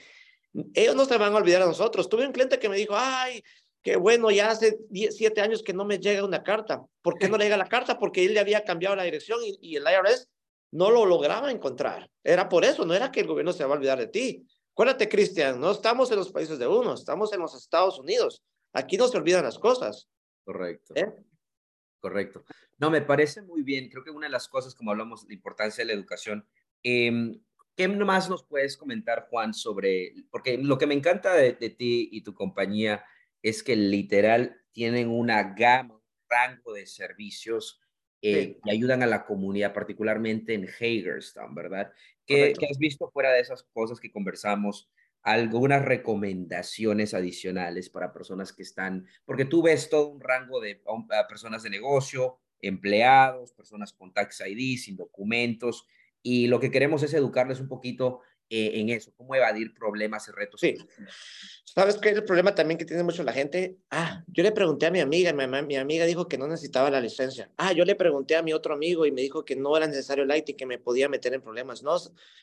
ellos 0.74 0.94
no 0.94 1.04
se 1.04 1.18
van 1.18 1.34
a 1.34 1.36
olvidar 1.36 1.62
a 1.62 1.66
nosotros. 1.66 2.08
Tuve 2.08 2.26
un 2.26 2.32
cliente 2.32 2.58
que 2.58 2.70
me 2.70 2.76
dijo, 2.76 2.94
ay, 2.96 3.42
qué 3.82 3.96
bueno, 3.96 4.30
ya 4.30 4.50
hace 4.50 4.78
siete 5.10 5.42
años 5.42 5.62
que 5.62 5.74
no 5.74 5.84
me 5.84 5.98
llega 5.98 6.24
una 6.24 6.42
carta. 6.42 6.82
¿Por 7.02 7.18
qué 7.18 7.28
no 7.28 7.36
le 7.36 7.44
llega 7.44 7.56
la 7.58 7.68
carta? 7.68 7.98
Porque 7.98 8.24
él 8.24 8.32
le 8.32 8.40
había 8.40 8.64
cambiado 8.64 8.96
la 8.96 9.04
dirección 9.04 9.40
y, 9.44 9.58
y 9.60 9.76
el 9.76 9.84
IRS 9.84 10.28
no 10.70 10.90
lo 10.90 11.04
lograba 11.04 11.50
encontrar. 11.50 12.10
Era 12.24 12.48
por 12.48 12.64
eso, 12.64 12.86
no 12.86 12.94
era 12.94 13.10
que 13.10 13.20
el 13.20 13.26
gobierno 13.26 13.52
se 13.52 13.64
va 13.64 13.74
a 13.74 13.76
olvidar 13.76 13.98
de 13.98 14.06
ti. 14.06 14.46
Acuérdate, 14.72 15.08
Cristian, 15.08 15.60
no 15.60 15.70
estamos 15.70 16.10
en 16.10 16.16
los 16.16 16.32
países 16.32 16.58
de 16.58 16.66
uno, 16.66 16.94
estamos 16.94 17.32
en 17.32 17.40
los 17.40 17.54
Estados 17.54 17.98
Unidos. 17.98 18.42
Aquí 18.72 18.96
no 18.96 19.06
se 19.06 19.18
olvidan 19.18 19.44
las 19.44 19.58
cosas. 19.58 20.08
Correcto. 20.44 20.94
¿Eh? 20.96 21.12
Correcto. 22.00 22.44
No, 22.78 22.90
me 22.90 23.02
parece 23.02 23.42
muy 23.42 23.62
bien. 23.62 23.90
Creo 23.90 24.02
que 24.02 24.10
una 24.10 24.26
de 24.26 24.32
las 24.32 24.48
cosas, 24.48 24.74
como 24.74 24.90
hablamos, 24.90 25.24
la 25.28 25.34
importancia 25.34 25.82
de 25.82 25.86
la 25.86 25.92
educación, 25.92 26.46
eh, 26.82 27.38
¿qué 27.76 27.86
más 27.86 28.30
nos 28.30 28.44
puedes 28.44 28.78
comentar, 28.78 29.28
Juan, 29.28 29.52
sobre, 29.52 30.14
porque 30.30 30.56
lo 30.56 30.78
que 30.78 30.86
me 30.86 30.94
encanta 30.94 31.34
de, 31.34 31.52
ti 31.52 32.08
y 32.10 32.22
tu 32.22 32.34
compañía 32.34 33.04
es 33.42 33.62
que 33.62 33.76
literal 33.76 34.62
tienen 34.72 35.10
una 35.10 35.54
gama, 35.54 35.94
un 35.94 36.02
rango 36.28 36.72
de 36.72 36.86
servicios 36.86 37.80
eh, 38.22 38.58
que 38.64 38.70
ayudan 38.70 39.02
a 39.02 39.06
la 39.06 39.26
comunidad, 39.26 39.74
particularmente 39.74 40.54
en 40.54 40.64
Hagerstown, 40.64 41.54
¿verdad? 41.54 41.92
¿Qué, 42.26 42.54
has 42.70 42.78
visto 42.78 43.10
fuera 43.10 43.32
de 43.32 43.40
esas 43.40 43.62
cosas 43.62 44.00
que 44.00 44.12
conversamos? 44.12 44.88
algunas 45.24 45.84
recomendaciones 45.84 47.14
adicionales 47.14 47.88
para 47.88 48.12
personas 48.12 48.52
que 48.52 48.64
están, 48.64 49.06
porque 49.24 49.44
tú 49.44 49.62
ves 49.62 49.88
todo 49.88 50.08
un 50.08 50.20
rango 50.20 50.60
de 50.60 50.82
personas 51.28 51.62
de 51.62 51.70
negocio, 51.70 52.40
empleados, 52.60 53.52
personas 53.52 53.92
con 53.92 54.12
tax 54.12 54.42
ID, 54.44 54.78
sin 54.78 54.96
documentos, 54.96 55.86
y 56.22 56.46
lo 56.46 56.60
que 56.60 56.70
queremos 56.70 57.02
es 57.02 57.14
educarles 57.14 57.60
un 57.60 57.68
poquito 57.68 58.20
eh, 58.54 58.80
en 58.80 58.90
eso, 58.90 59.10
cómo 59.16 59.34
evadir 59.34 59.72
problemas 59.72 60.28
y 60.28 60.32
retos. 60.32 60.60
Sí. 60.60 60.76
¿Sabes 61.64 61.96
qué 61.96 62.10
es 62.10 62.16
el 62.16 62.24
problema 62.24 62.54
también 62.54 62.76
que 62.76 62.84
tiene 62.84 63.02
mucho 63.02 63.22
la 63.22 63.32
gente? 63.32 63.78
Ah, 63.90 64.22
yo 64.26 64.42
le 64.42 64.52
pregunté 64.52 64.84
a 64.84 64.90
mi 64.90 65.00
amiga, 65.00 65.32
mi, 65.32 65.46
mi, 65.62 65.76
amiga 65.76 66.04
dijo 66.04 66.28
que 66.28 66.36
no 66.36 66.46
necesitaba 66.46 66.90
la 66.90 67.00
licencia. 67.00 67.50
Ah, 67.56 67.72
yo 67.72 67.86
le 67.86 67.94
pregunté 67.94 68.36
a 68.36 68.42
mi 68.42 68.52
otro 68.52 68.74
amigo 68.74 69.06
y 69.06 69.10
me 69.10 69.22
dijo 69.22 69.42
que 69.42 69.56
no 69.56 69.74
era 69.74 69.86
necesario 69.86 70.24
el 70.24 70.36
IT 70.36 70.50
y 70.50 70.54
que 70.54 70.66
me 70.66 70.76
podía 70.76 71.08
meter 71.08 71.32
en 71.32 71.40
problemas. 71.40 71.82
No, 71.82 71.96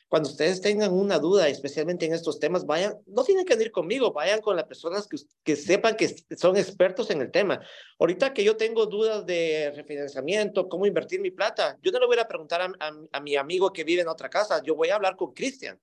cuando 0.08 0.28
ustedes 0.28 0.60
tengan 0.60 0.92
una 0.92 1.20
duda, 1.20 1.46
especialmente 1.46 2.06
en 2.06 2.12
estos 2.12 2.40
temas, 2.40 2.66
vayan, 2.66 2.98
no 3.06 3.22
tienen 3.22 3.46
que 3.46 3.54
venir 3.54 3.70
conmigo, 3.70 4.12
vayan 4.12 4.40
con 4.40 4.56
las 4.56 4.64
personas 4.64 5.06
que, 5.06 5.16
que 5.44 5.54
sepan 5.54 5.94
que 5.94 6.12
son 6.36 6.56
expertos 6.56 7.08
en 7.10 7.20
el 7.20 7.30
tema. 7.30 7.60
Ahorita 8.00 8.34
que 8.34 8.42
yo 8.42 8.56
tengo 8.56 8.86
dudas 8.86 9.24
de 9.26 9.72
refinanciamiento, 9.76 10.68
cómo 10.68 10.86
invertir 10.86 11.20
mi 11.20 11.30
plata, 11.30 11.78
yo 11.82 11.92
no 11.92 12.00
le 12.00 12.06
voy 12.06 12.18
a 12.18 12.26
preguntar 12.26 12.62
a, 12.62 12.72
a, 12.80 12.92
a 13.12 13.20
mi 13.20 13.36
amigo 13.36 13.72
que 13.72 13.84
vive 13.84 14.02
en 14.02 14.08
otra 14.08 14.28
casa, 14.28 14.60
yo 14.64 14.74
voy 14.74 14.88
a 14.88 14.96
hablar 14.96 15.14
con 15.14 15.32
Cristian 15.32 15.78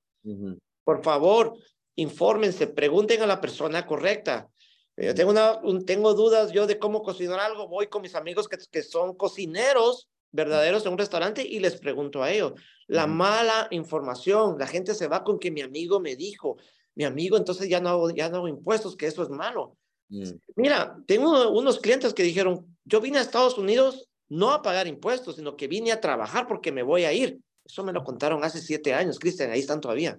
por 0.84 1.04
favor, 1.04 1.54
infórmense, 1.96 2.68
pregunten 2.68 3.22
a 3.22 3.28
la 3.28 3.42
persona 3.42 3.86
correcta. 3.86 4.50
Yo 4.96 5.13
tengo, 5.13 5.32
una, 5.32 5.60
tengo 5.86 6.13
dudas 6.13 6.52
yo 6.52 6.66
de 6.66 6.80
cómo 6.80 7.04
cocinar 7.04 7.40
algo, 7.40 7.68
voy 7.68 7.88
con 7.88 8.02
mis 8.02 8.16
amigos 8.16 8.48
que, 8.48 8.58
que 8.72 8.82
son 8.82 9.16
cocineros 9.16 10.10
verdaderos 10.32 10.86
en 10.86 10.94
un 10.94 10.98
restaurante 10.98 11.46
y 11.46 11.60
les 11.60 11.80
pregunto 11.80 12.24
a 12.24 12.32
ellos. 12.32 12.54
La 12.88 13.06
mala 13.06 13.68
información, 13.72 14.58
la 14.58 14.68
gente 14.68 14.96
se 14.96 15.08
va 15.08 15.24
con 15.24 15.40
que 15.40 15.52
mi 15.52 15.62
amigo 15.62 16.00
me 16.00 16.16
dijo, 16.16 16.58
mi 16.96 17.04
amigo, 17.04 17.38
entonces 17.38 17.70
ya 17.70 17.80
no 17.80 17.90
hago, 17.90 18.10
ya 18.10 18.30
no 18.30 18.38
hago 18.38 18.48
impuestos, 18.48 18.96
que 18.96 19.06
eso 19.06 19.24
es 19.24 19.30
malo. 19.30 19.78
Mm. 20.10 20.32
Mira, 20.56 20.98
tengo 21.06 21.52
unos 21.52 21.80
clientes 21.80 22.13
que 22.13 22.24
dijeron, 22.24 22.78
yo 22.86 23.02
vine 23.02 23.20
a 23.20 23.22
Estados 23.22 23.58
Unidos 23.58 24.10
no 24.30 24.52
a 24.52 24.62
pagar 24.62 24.88
impuestos, 24.88 25.36
sino 25.36 25.56
que 25.56 25.68
vine 25.68 25.92
a 25.92 26.02
trabajar 26.02 26.48
porque 26.48 26.72
me 26.72 26.84
voy 26.84 27.06
a 27.06 27.13
ir. 27.13 27.40
Eso 27.67 27.84
me 27.84 27.93
lo 27.93 28.03
contaron 28.03 28.43
hace 28.43 28.60
siete 28.62 28.93
años, 28.93 29.19
Cristian, 29.19 29.51
ahí 29.51 29.60
están 29.60 29.82
todavía. 29.82 30.17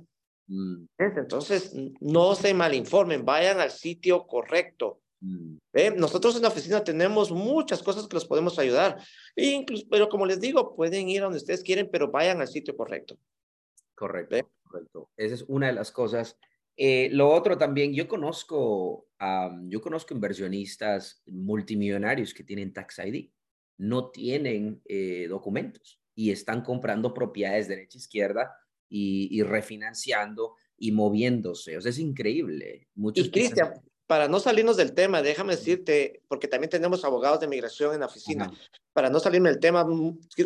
Mm. 0.49 0.85
Entonces, 0.99 1.73
no 2.01 2.35
se 2.35 2.53
malinformen, 2.53 3.25
vayan 3.25 3.59
al 3.61 3.71
sitio 3.71 4.27
correcto. 4.27 5.01
Mm. 5.21 5.57
Nosotros 5.97 6.37
en 6.37 6.43
la 6.43 6.49
oficina 6.49 6.85
tenemos 6.85 7.31
muchas 7.31 7.83
cosas 7.83 8.07
que 8.07 8.15
los 8.15 8.27
podemos 8.27 8.59
ayudar, 8.59 8.99
incluso, 9.35 9.87
pero 9.91 10.09
como 10.09 10.27
les 10.27 10.41
digo, 10.41 10.77
pueden 10.77 11.09
ir 11.09 11.21
a 11.21 11.25
donde 11.25 11.39
ustedes 11.39 11.63
quieren, 11.63 11.89
pero 11.91 12.11
vayan 12.11 12.41
al 12.41 12.49
sitio 12.49 12.77
correcto. 12.77 13.19
Correcto, 13.95 14.51
correcto. 14.63 15.11
Esa 15.17 15.35
es 15.35 15.45
una 15.49 15.69
de 15.69 15.73
las 15.73 15.91
cosas. 15.91 16.39
Eh, 16.77 17.09
lo 17.13 17.31
otro 17.31 17.57
también, 17.59 17.93
yo 17.95 18.07
conozco, 18.07 19.09
yo 19.65 19.81
conozco 19.81 20.15
inversionistas 20.15 21.23
multimillonarios 21.27 22.33
que 22.33 22.45
tienen 22.45 22.73
Tax 22.73 22.99
ID, 22.99 23.31
no 23.79 24.11
tienen 24.11 24.81
eh, 24.85 25.27
documentos 25.29 25.99
y 26.19 26.33
están 26.33 26.63
comprando 26.63 27.15
propiedades 27.15 27.69
derecha 27.69 27.97
e 27.97 28.01
izquierda 28.01 28.57
y, 28.89 29.29
y 29.31 29.45
refinanciando 29.45 30.57
y 30.77 30.91
moviéndose. 30.91 31.77
O 31.77 31.81
sea, 31.81 31.91
es 31.91 31.99
increíble. 32.01 32.89
Muchos 32.97 33.27
y 33.27 33.31
Cristian, 33.31 33.75
para 34.09 34.27
no 34.27 34.41
salirnos 34.41 34.77
del 34.77 34.95
tema, 34.95 35.23
déjame 35.23 35.55
decirte, 35.55 36.25
porque 36.27 36.49
también 36.49 36.71
tenemos 36.71 37.05
abogados 37.05 37.39
de 37.39 37.47
migración 37.47 37.95
en 37.95 38.01
la 38.01 38.07
oficina, 38.07 38.53
para 38.93 39.11
no 39.11 39.21
salirme 39.21 39.51
del 39.51 39.61
tema, 39.61 39.87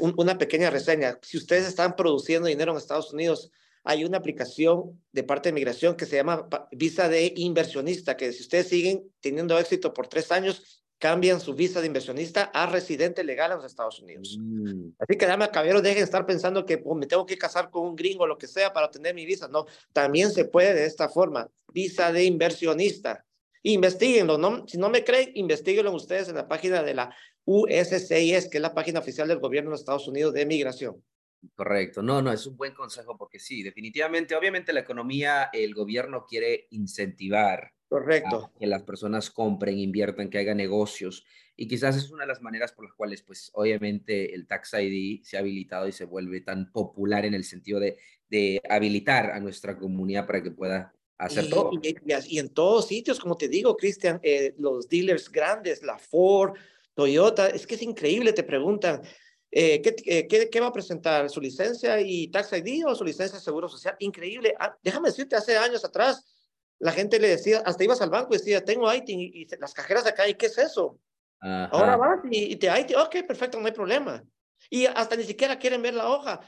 una 0.03 0.37
pequeña 0.37 0.69
reseña. 0.69 1.19
Si 1.23 1.39
ustedes 1.39 1.67
están 1.67 1.97
produciendo 1.97 2.49
dinero 2.49 2.73
en 2.73 2.77
Estados 2.77 3.11
Unidos, 3.15 3.51
hay 3.83 4.05
una 4.05 4.19
aplicación 4.19 5.01
de 5.11 5.25
parte 5.25 5.49
de 5.49 5.55
migración 5.55 5.97
que 5.97 6.05
se 6.05 6.17
llama 6.17 6.51
visa 6.73 7.09
de 7.09 7.33
inversionista, 7.35 8.19
que 8.19 8.31
si 8.35 8.43
ustedes 8.43 8.69
siguen 8.69 9.11
teniendo 9.21 9.59
éxito 9.59 9.95
por 9.95 10.07
tres 10.07 10.33
años, 10.33 10.82
cambian 11.03 11.41
su 11.41 11.53
visa 11.53 11.81
de 11.81 11.89
inversionista 11.89 12.53
a 12.55 12.65
residente 12.67 13.25
legal 13.25 13.51
en 13.51 13.57
los 13.57 13.67
Estados 13.67 13.99
Unidos. 13.99 14.39
Mm. 14.39 14.91
Así 15.01 15.19
que, 15.19 15.27
dame 15.27 15.51
caballeros, 15.51 15.83
dejen 15.83 15.99
de 15.99 16.05
estar 16.05 16.25
pensando 16.25 16.65
que 16.65 16.79
pues, 16.79 16.97
me 16.97 17.09
tengo 17.09 17.27
que 17.27 17.37
casar 17.37 17.71
con 17.71 17.89
un 17.89 17.97
gringo 17.97 18.23
o 18.23 18.27
lo 18.29 18.39
que 18.39 18.47
sea 18.47 18.73
para 18.73 18.89
tener 18.89 19.13
mi 19.13 19.27
visa. 19.27 19.49
No, 19.49 19.67
también 19.93 20.31
se 20.31 20.45
puede 20.45 20.75
de 20.75 20.87
esta 20.87 21.09
forma. 21.09 21.51
Visa 21.73 22.13
de 22.13 22.23
inversionista. 22.23 23.27
Investíguenlo, 23.65 24.39
no, 24.39 24.65
si 24.69 24.79
no 24.79 24.91
me 24.91 25.03
creen, 25.03 25.33
investiguenlo 25.35 25.93
ustedes 25.93 26.29
en 26.29 26.37
la 26.37 26.47
página 26.47 26.85
de 26.85 26.95
la 26.95 27.13
USCIS, 27.47 28.49
que 28.49 28.59
es 28.59 28.63
la 28.63 28.73
página 28.73 29.01
oficial 29.01 29.27
del 29.27 29.41
gobierno 29.41 29.71
de 29.71 29.73
los 29.73 29.81
Estados 29.81 30.07
Unidos 30.07 30.33
de 30.35 30.47
migración. 30.47 31.03
Correcto, 31.57 32.01
no, 32.01 32.23
no, 32.23 32.31
es 32.31 32.47
un 32.47 32.57
buen 32.57 32.75
consejo 32.75 33.19
porque 33.19 33.41
sí, 33.41 33.65
definitivamente, 33.65 34.37
obviamente 34.37 34.73
la 34.73 34.81
economía, 34.81 35.51
el 35.53 35.75
gobierno 35.75 36.25
quiere 36.29 36.69
incentivar 36.71 37.73
Correcto. 37.93 38.51
que 38.59 38.67
las 38.67 38.83
personas 38.85 39.31
compren, 39.31 39.79
inviertan, 39.79 40.31
que 40.31 40.39
hagan 40.39 40.57
negocios. 40.57 41.27
Y 41.55 41.69
quizás 41.69 41.95
es 41.95 42.11
una 42.11 42.23
de 42.23 42.29
las 42.29 42.41
maneras 42.41 42.73
por 42.73 42.87
las 42.87 42.95
cuales, 42.95 43.21
pues, 43.21 43.51
obviamente 43.53 44.35
el 44.35 44.47
Tax 44.47 44.73
ID 44.73 45.23
se 45.23 45.37
ha 45.37 45.41
habilitado 45.41 45.87
y 45.87 45.93
se 45.93 46.07
vuelve 46.07 46.41
tan 46.41 46.73
popular 46.73 47.27
en 47.27 47.35
el 47.35 47.45
sentido 47.45 47.79
de, 47.81 47.99
de 48.31 48.63
habilitar 48.67 49.33
a 49.33 49.41
nuestra 49.41 49.77
comunidad 49.77 50.27
para 50.27 50.43
que 50.43 50.51
pueda 50.51 50.95
hacer 51.19 51.51
todo. 51.51 51.71
Y, 51.83 52.39
en 52.39 52.49
todos 52.49 52.89
sitios, 52.89 53.21
como 53.21 53.37
te 53.37 53.49
digo, 53.49 53.77
Cristian, 53.77 54.19
eh, 54.23 54.55
los 54.57 54.89
dealers 54.89 55.31
grandes, 55.31 55.83
la 55.83 55.99
Ford, 55.99 56.55
Toyota, 56.95 57.49
es 57.49 57.67
que 57.67 57.75
es 57.75 57.83
increíble, 57.83 58.33
te 58.33 58.43
preguntan, 58.43 59.03
eh, 59.51 59.83
¿qué, 59.83 60.27
qué, 60.27 60.49
qué, 60.51 60.61
va 60.61 60.69
a 60.69 60.73
presentar? 60.73 61.29
¿Su 61.29 61.43
licencia 61.43 62.01
y 62.01 62.29
Tax 62.29 62.55
ID 62.55 62.87
o 62.87 62.95
su 62.95 63.05
licencia 63.05 63.39
de 63.39 63.45
Seguro 63.45 63.69
Social? 63.69 63.97
Increíble. 63.99 64.55
Ah, 64.59 64.75
déjame 64.83 65.11
decirte, 65.11 65.37
hace 65.37 65.59
años 65.59 65.85
atrás, 65.85 66.25
la 66.83 66.91
gente 66.91 67.21
le 67.21 67.29
decía, 67.29 67.63
hasta 67.65 67.85
ibas 67.85 68.03
al 68.03 68.11
banco 68.11 68.35
y 68.35 68.39
decía, 68.39 68.65
tengo 68.65 68.93
ITIN 68.93 69.21
y, 69.21 69.47
las 69.61 69.73
cajeras 69.73 70.05
acá, 70.05 70.29
¿y 70.29 70.35
qué 70.35 70.47
es 70.47 70.59
eso? 70.59 70.99
Ahora 71.41 71.97
vas 71.97 72.19
y, 72.29 72.57
te 72.57 72.67
ITIN, 72.67 72.97
ok, 72.97 73.25
perfecto, 73.25 73.61
no 73.61 73.67
hay 73.67 73.73
problema. 73.73 74.25
Y 74.69 74.87
hasta 74.87 75.15
ni 75.15 75.23
siquiera 75.23 75.57
quieren 75.61 75.81
ver 75.81 75.95
la 75.95 76.09
hoja. 76.09 76.41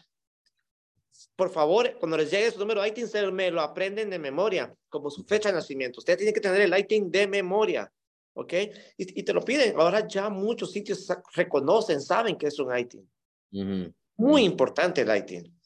Por 1.37 1.51
favor, 1.51 1.97
cuando 2.01 2.17
les 2.17 2.33
llegue 2.33 2.51
su 2.51 2.59
número 2.59 2.85
ITIN, 2.85 3.07
se 3.07 3.31
me 3.31 3.49
lo 3.53 3.61
aprenden 3.61 4.11
de 4.11 4.19
memoria, 4.19 4.75
como 4.89 5.09
su 5.09 5.23
fecha 5.25 5.51
de 5.51 5.55
nacimiento. 5.55 6.01
Usted 6.01 6.17
tiene 6.17 6.33
que 6.33 6.41
tener 6.41 6.63
el 6.63 6.77
ITIN 6.77 7.13
de 7.13 7.29
memoria, 7.29 7.93
¿ok? 8.33 8.55
Y, 8.97 9.23
te 9.23 9.33
lo 9.33 9.41
piden. 9.41 9.79
Ahora 9.79 10.05
ya 10.09 10.31
muchos 10.31 10.73
sitios 10.73 11.07
reconocen, 11.35 12.01
saben 12.01 12.37
que 12.37 12.49
es 12.49 12.59
un 12.59 12.77
ITIN. 12.77 13.09
Muy 14.17 14.43
importante 14.43 15.03
el 15.03 15.17
ITIN. 15.17 15.61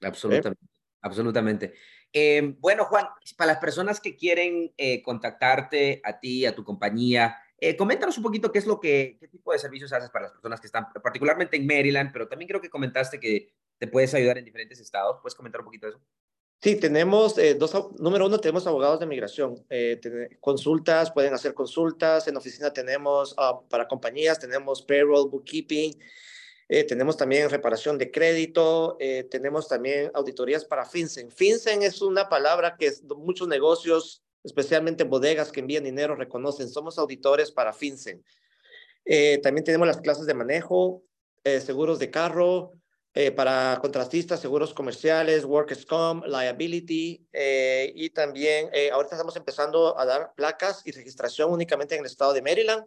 Absolutamente, 0.00 0.66
absolutamente. 1.00 1.74
Eh, 2.16 2.54
bueno, 2.60 2.84
Juan, 2.84 3.08
para 3.36 3.54
las 3.54 3.60
personas 3.60 3.98
que 3.98 4.14
quieren 4.16 4.72
eh, 4.78 5.02
contactarte 5.02 6.00
a 6.04 6.20
ti, 6.20 6.46
a 6.46 6.54
tu 6.54 6.62
compañía, 6.62 7.36
eh, 7.58 7.76
coméntanos 7.76 8.16
un 8.16 8.22
poquito 8.22 8.52
qué 8.52 8.60
es 8.60 8.66
lo 8.66 8.78
que, 8.78 9.16
qué 9.18 9.26
tipo 9.26 9.52
de 9.52 9.58
servicios 9.58 9.92
haces 9.92 10.10
para 10.10 10.26
las 10.26 10.32
personas 10.32 10.60
que 10.60 10.68
están 10.68 10.86
particularmente 11.02 11.56
en 11.56 11.66
Maryland, 11.66 12.12
pero 12.12 12.28
también 12.28 12.48
creo 12.48 12.60
que 12.60 12.70
comentaste 12.70 13.18
que 13.18 13.52
te 13.78 13.88
puedes 13.88 14.14
ayudar 14.14 14.38
en 14.38 14.44
diferentes 14.44 14.78
estados. 14.78 15.18
¿Puedes 15.22 15.34
comentar 15.34 15.60
un 15.60 15.64
poquito 15.64 15.88
de 15.88 15.94
eso? 15.94 16.00
Sí, 16.62 16.76
tenemos 16.76 17.34
dos, 17.58 17.92
número 17.98 18.26
uno, 18.26 18.38
tenemos 18.38 18.66
abogados 18.66 19.00
de 19.00 19.06
migración, 19.06 19.66
consultas, 20.40 21.10
pueden 21.10 21.34
hacer 21.34 21.52
consultas, 21.52 22.26
en 22.28 22.36
oficina 22.36 22.72
tenemos 22.72 23.34
ah, 23.36 23.60
para 23.68 23.86
compañías, 23.86 24.38
tenemos 24.38 24.80
payroll, 24.80 25.28
bookkeeping, 25.28 25.92
eh, 26.68 26.84
tenemos 26.84 27.16
también 27.16 27.50
reparación 27.50 27.98
de 27.98 28.10
crédito, 28.10 28.96
eh, 28.98 29.24
tenemos 29.30 29.68
también 29.68 30.10
auditorías 30.14 30.64
para 30.64 30.86
FinCEN. 30.86 31.30
FinCEN 31.30 31.82
es 31.82 32.00
una 32.00 32.28
palabra 32.28 32.76
que 32.78 32.90
muchos 33.16 33.48
negocios, 33.48 34.22
especialmente 34.42 35.04
bodegas 35.04 35.52
que 35.52 35.60
envían 35.60 35.84
dinero, 35.84 36.16
reconocen. 36.16 36.68
Somos 36.68 36.98
auditores 36.98 37.50
para 37.50 37.72
FinCEN. 37.72 38.24
Eh, 39.04 39.38
también 39.42 39.64
tenemos 39.64 39.86
las 39.86 40.00
clases 40.00 40.26
de 40.26 40.34
manejo, 40.34 41.02
seguros 41.44 41.98
de 41.98 42.10
carro, 42.10 42.72
para 43.36 43.78
contratistas, 43.82 44.40
seguros 44.40 44.72
comerciales, 44.72 45.44
workers 45.44 45.84
comp, 45.84 46.24
liability, 46.24 47.28
y 47.94 48.10
también 48.10 48.70
ahorita 48.92 49.16
estamos 49.16 49.36
empezando 49.36 49.98
a 49.98 50.06
dar 50.06 50.32
placas 50.34 50.80
y 50.86 50.92
registración 50.92 51.52
únicamente 51.52 51.96
en 51.96 52.00
el 52.00 52.06
estado 52.06 52.32
de 52.32 52.40
Maryland 52.40 52.86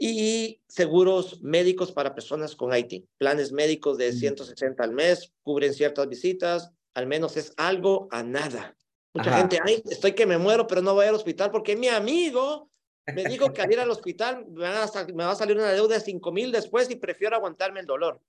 y 0.00 0.62
seguros 0.68 1.42
médicos 1.42 1.90
para 1.90 2.14
personas 2.14 2.54
con 2.54 2.74
IT. 2.74 3.04
Planes 3.18 3.50
médicos 3.50 3.98
de 3.98 4.12
160 4.12 4.82
al 4.82 4.92
mes, 4.92 5.32
cubren 5.42 5.74
ciertas 5.74 6.08
visitas, 6.08 6.70
al 6.94 7.08
menos 7.08 7.36
es 7.36 7.52
algo 7.56 8.06
a 8.12 8.22
nada. 8.22 8.76
Mucha 9.12 9.36
gente, 9.36 9.58
ay, 9.64 9.82
estoy 9.90 10.12
que 10.12 10.26
me 10.26 10.38
muero, 10.38 10.68
pero 10.68 10.82
no 10.82 10.94
voy 10.94 11.06
al 11.06 11.16
hospital 11.16 11.50
porque 11.50 11.74
mi 11.74 11.88
amigo 11.88 12.70
me 13.06 13.24
dijo 13.24 13.52
que 13.52 13.62
al 13.62 13.72
ir 13.72 13.80
al 13.80 13.90
hospital 13.90 14.46
me 14.50 14.68
va 14.68 14.84
a, 15.32 15.34
salir 15.34 15.56
una 15.56 15.72
deuda 15.72 15.96
de 15.96 16.00
5 16.00 16.30
mil 16.30 16.52
después 16.52 16.88
y 16.90 16.96
prefiero 16.96 17.34
aguantarme 17.34 17.80
el 17.80 17.86
dolor. 17.86 18.20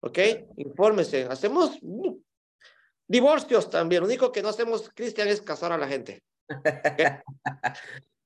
¿Ok? 0.00 0.18
Infórmese. 0.56 1.24
Hacemos 1.24 1.78
uh, 1.80 2.20
divorcios 3.06 3.70
también. 3.70 4.02
Lo 4.02 4.06
único 4.06 4.30
que 4.30 4.42
no 4.42 4.48
hacemos, 4.48 4.90
Cristian, 4.94 5.28
es 5.28 5.40
casar 5.40 5.72
a 5.72 5.78
la 5.78 5.88
gente. 5.88 6.22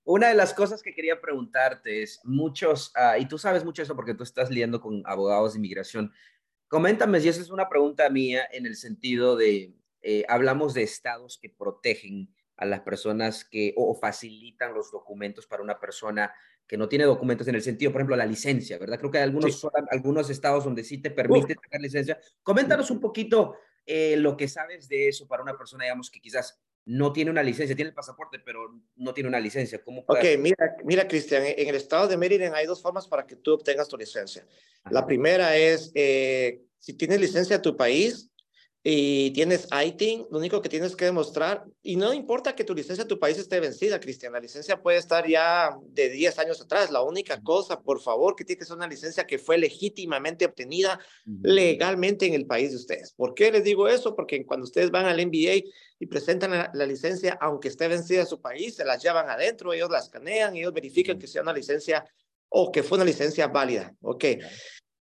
Una 0.05 0.29
de 0.29 0.35
las 0.35 0.53
cosas 0.53 0.83
que 0.83 0.95
quería 0.95 1.21
preguntarte 1.21 2.03
es, 2.03 2.21
muchos, 2.25 2.93
ah, 2.97 3.19
y 3.19 3.27
tú 3.27 3.39
sabes 3.39 3.65
mucho 3.65 3.83
eso 3.83 3.95
porque 3.95 4.15
tú 4.15 4.25
estás 4.25 4.51
lidiando 4.51 4.81
con 4.81 5.03
abogados 5.07 5.53
de 5.53 5.59
inmigración, 5.59 6.13
coméntame 6.69 7.21
si 7.21 7.29
esa 7.29 7.41
es 7.41 7.51
una 7.51 7.69
pregunta 7.69 8.09
mía 8.11 8.49
en 8.51 8.67
el 8.67 8.77
sentido 8.77 9.37
de, 9.37 9.75
eh, 10.01 10.25
hablamos 10.29 10.75
de 10.75 10.83
estados 10.83 11.39
que 11.41 11.51
protegen 11.51 12.35
a 12.57 12.65
las 12.65 12.81
personas 12.81 13.45
que 13.45 13.75
o 13.77 13.95
facilitan 13.95 14.75
los 14.75 14.91
documentos 14.91 15.47
para 15.47 15.63
una 15.63 15.79
persona 15.79 16.33
que 16.67 16.77
no 16.77 16.89
tiene 16.89 17.05
documentos 17.05 17.47
en 17.49 17.55
el 17.55 17.63
sentido, 17.63 17.93
por 17.93 18.01
ejemplo, 18.01 18.17
la 18.17 18.27
licencia, 18.27 18.79
¿verdad? 18.79 18.99
Creo 18.99 19.11
que 19.11 19.19
hay 19.19 19.25
algunos, 19.25 19.67
algunos 19.91 20.31
estados 20.31 20.65
donde 20.65 20.85
sí 20.85 20.99
te 20.99 21.11
permite 21.11 21.55
sacar 21.55 21.81
licencia. 21.81 22.19
Coméntanos 22.43 22.91
un 22.91 23.01
poquito 23.01 23.57
eh, 23.85 24.17
lo 24.17 24.37
que 24.37 24.49
sabes 24.49 24.89
de 24.89 25.09
eso 25.09 25.27
para 25.27 25.43
una 25.43 25.57
persona, 25.57 25.85
digamos, 25.85 26.11
que 26.11 26.21
quizás 26.21 26.63
no 26.85 27.13
tiene 27.13 27.31
una 27.31 27.43
licencia, 27.43 27.77
tiene 27.77 27.91
el 27.91 27.95
pasaporte, 27.95 28.39
pero 28.39 28.81
no 28.97 29.15
tiene 29.15 29.29
una 29.29 29.41
licencia. 29.41 29.83
¿Cómo 29.83 30.05
ok, 30.07 30.25
mira, 30.39 30.77
mira, 30.85 31.07
Cristian, 31.07 31.45
en 31.45 31.69
el 31.69 31.77
estado 31.77 32.09
de 32.09 32.17
Maryland 32.17 32.55
hay 32.55 32.67
dos 32.67 32.83
formas 32.83 33.07
para 33.07 33.27
que 33.27 33.37
tú 33.37 33.55
obtengas 33.55 33.89
tu 33.89 33.97
licencia. 33.97 34.47
La 34.91 35.07
primera 35.07 35.57
es, 35.57 35.93
eh, 35.95 36.63
si 36.79 36.95
tienes 36.95 37.21
licencia 37.21 37.59
de 37.59 37.63
tu 37.63 37.77
país, 37.77 38.33
y 38.85 39.31
tienes 39.31 39.69
ITIN, 39.71 40.27
lo 40.29 40.39
único 40.39 40.61
que 40.61 40.69
tienes 40.69 40.97
que 40.97 41.05
demostrar, 41.05 41.65
y 41.83 41.95
no 41.95 42.13
importa 42.13 42.57
que 42.57 42.65
tu 42.65 42.75
licencia 42.75 43.05
de 43.05 43.09
tu 43.09 43.19
país 43.19 43.39
esté 43.39 43.61
vencida, 43.61 44.01
Cristian, 44.01 44.33
la 44.33 44.41
licencia 44.41 44.83
puede 44.83 44.99
estar 44.99 45.27
ya 45.29 45.77
de 45.87 46.11
10 46.11 46.39
años 46.41 46.61
atrás. 46.61 46.91
La 46.91 47.03
única 47.03 47.41
cosa, 47.43 47.81
por 47.81 48.01
favor, 48.01 48.35
que 48.35 48.45
tiene 48.45 48.59
que 48.59 48.65
ser 48.65 48.77
una 48.77 48.89
licencia 48.89 49.25
que 49.25 49.39
fue 49.39 49.57
legítimamente 49.57 50.47
obtenida 50.47 50.99
legalmente 51.43 52.27
en 52.27 52.35
el 52.35 52.47
país 52.47 52.71
de 52.71 52.77
ustedes. 52.77 53.13
¿Por 53.13 53.35
qué 53.35 53.53
les 53.53 53.63
digo 53.63 53.87
eso? 53.87 54.17
Porque 54.17 54.45
cuando 54.45 54.65
ustedes 54.65 54.91
van 54.91 55.07
al 55.07 55.25
NBA 55.25 55.63
y 56.03 56.07
presentan 56.07 56.51
la, 56.51 56.85
licencia, 56.85 57.39
aunque 57.41 57.69
esté 57.69 57.87
vencida 57.87 58.23
en 58.23 58.27
su 58.27 58.41
país, 58.41 58.75
se 58.75 58.85
las 58.85 59.01
llevan 59.01 59.31
adentro, 59.31 59.73
ellos 59.73 59.89
la 59.89 60.01
escanean, 60.01 60.57
ellos 60.57 60.73
verifican 60.73 61.17
que 61.17 61.29
sea 61.29 61.43
una 61.43 61.53
licencia 61.53 62.05
o 62.49 62.73
que 62.73 62.83
fue 62.83 62.97
una 62.99 63.05
licencia 63.05 63.47
válida. 63.47 63.95
Ok. 64.01 64.25
Eh, 64.25 64.41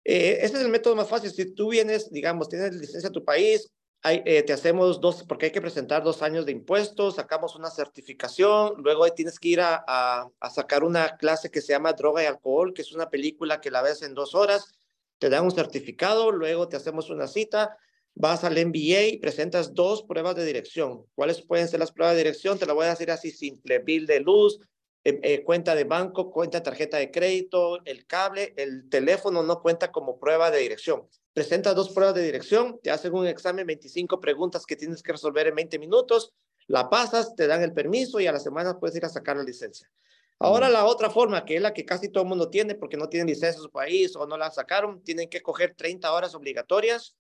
este 0.03 0.57
es 0.57 0.63
el 0.65 0.67
método 0.67 0.97
más 0.97 1.07
fácil. 1.07 1.31
Si 1.31 1.55
tú 1.55 1.69
vienes, 1.69 2.11
digamos, 2.11 2.49
tienes 2.49 2.75
licencia 2.75 3.07
a 3.07 3.13
tu 3.13 3.23
país, 3.23 3.71
eh, 4.03 4.43
te 4.43 4.51
hacemos 4.51 4.99
dos, 4.99 5.23
porque 5.23 5.45
hay 5.45 5.51
que 5.53 5.61
presentar 5.61 6.03
dos 6.03 6.21
años 6.21 6.45
de 6.45 6.51
impuestos, 6.51 7.15
sacamos 7.15 7.55
una 7.55 7.69
certificación, 7.69 8.73
luego 8.83 9.07
tienes 9.13 9.39
que 9.39 9.47
ir 9.47 9.61
a, 9.61 9.81
a, 9.87 10.49
sacar 10.49 10.83
una 10.83 11.15
clase 11.15 11.49
que 11.49 11.61
se 11.61 11.71
llama 11.71 11.93
Droga 11.93 12.23
y 12.23 12.25
Alcohol, 12.25 12.73
que 12.73 12.81
es 12.81 12.91
una 12.91 13.09
película 13.09 13.61
que 13.61 13.71
la 13.71 13.81
ves 13.81 14.01
en 14.01 14.13
dos 14.13 14.35
horas, 14.35 14.73
te 15.17 15.29
dan 15.29 15.45
un 15.45 15.51
certificado, 15.51 16.29
luego 16.33 16.67
te 16.67 16.75
hacemos 16.75 17.09
una 17.09 17.27
cita, 17.27 17.77
vas 18.15 18.43
al 18.43 18.53
MBA 18.53 19.07
y 19.07 19.17
presentas 19.19 19.73
dos 19.73 20.03
pruebas 20.03 20.35
de 20.35 20.45
dirección. 20.45 21.05
¿Cuáles 21.15 21.41
pueden 21.41 21.67
ser 21.67 21.79
las 21.79 21.91
pruebas 21.91 22.15
de 22.15 22.23
dirección? 22.23 22.59
Te 22.59 22.65
la 22.65 22.73
voy 22.73 22.85
a 22.85 22.89
decir 22.89 23.11
así 23.11 23.31
simple, 23.31 23.79
bill 23.79 24.05
de 24.05 24.19
luz, 24.19 24.59
eh, 25.05 25.19
eh, 25.23 25.43
cuenta 25.43 25.75
de 25.75 25.85
banco, 25.85 26.29
cuenta 26.29 26.61
tarjeta 26.61 26.97
de 26.97 27.09
crédito, 27.09 27.83
el 27.85 28.05
cable, 28.05 28.53
el 28.57 28.89
teléfono 28.89 29.43
no 29.43 29.61
cuenta 29.61 29.91
como 29.91 30.19
prueba 30.19 30.51
de 30.51 30.59
dirección. 30.59 31.07
Presentas 31.33 31.75
dos 31.75 31.91
pruebas 31.91 32.15
de 32.15 32.23
dirección, 32.23 32.79
te 32.83 32.91
hacen 32.91 33.13
un 33.13 33.25
examen, 33.25 33.65
25 33.65 34.19
preguntas 34.19 34.65
que 34.65 34.75
tienes 34.75 35.01
que 35.01 35.13
resolver 35.13 35.47
en 35.47 35.55
20 35.55 35.79
minutos, 35.79 36.33
la 36.67 36.89
pasas, 36.89 37.35
te 37.35 37.47
dan 37.47 37.63
el 37.63 37.73
permiso 37.73 38.19
y 38.19 38.27
a 38.27 38.33
la 38.33 38.39
semana 38.39 38.77
puedes 38.77 38.97
ir 38.97 39.05
a 39.05 39.09
sacar 39.09 39.37
la 39.37 39.43
licencia. 39.43 39.89
Ahora 40.37 40.69
la 40.69 40.85
otra 40.85 41.09
forma, 41.09 41.43
que 41.43 41.55
es 41.55 41.61
la 41.61 41.73
que 41.73 41.85
casi 41.85 42.09
todo 42.09 42.23
el 42.23 42.29
mundo 42.29 42.49
tiene 42.49 42.75
porque 42.75 42.95
no 42.95 43.09
tienen 43.09 43.27
licencia 43.27 43.57
en 43.57 43.63
su 43.63 43.71
país 43.71 44.15
o 44.15 44.25
no 44.25 44.37
la 44.37 44.51
sacaron, 44.51 45.03
tienen 45.03 45.29
que 45.29 45.41
coger 45.41 45.75
30 45.75 46.11
horas 46.13 46.35
obligatorias 46.35 47.15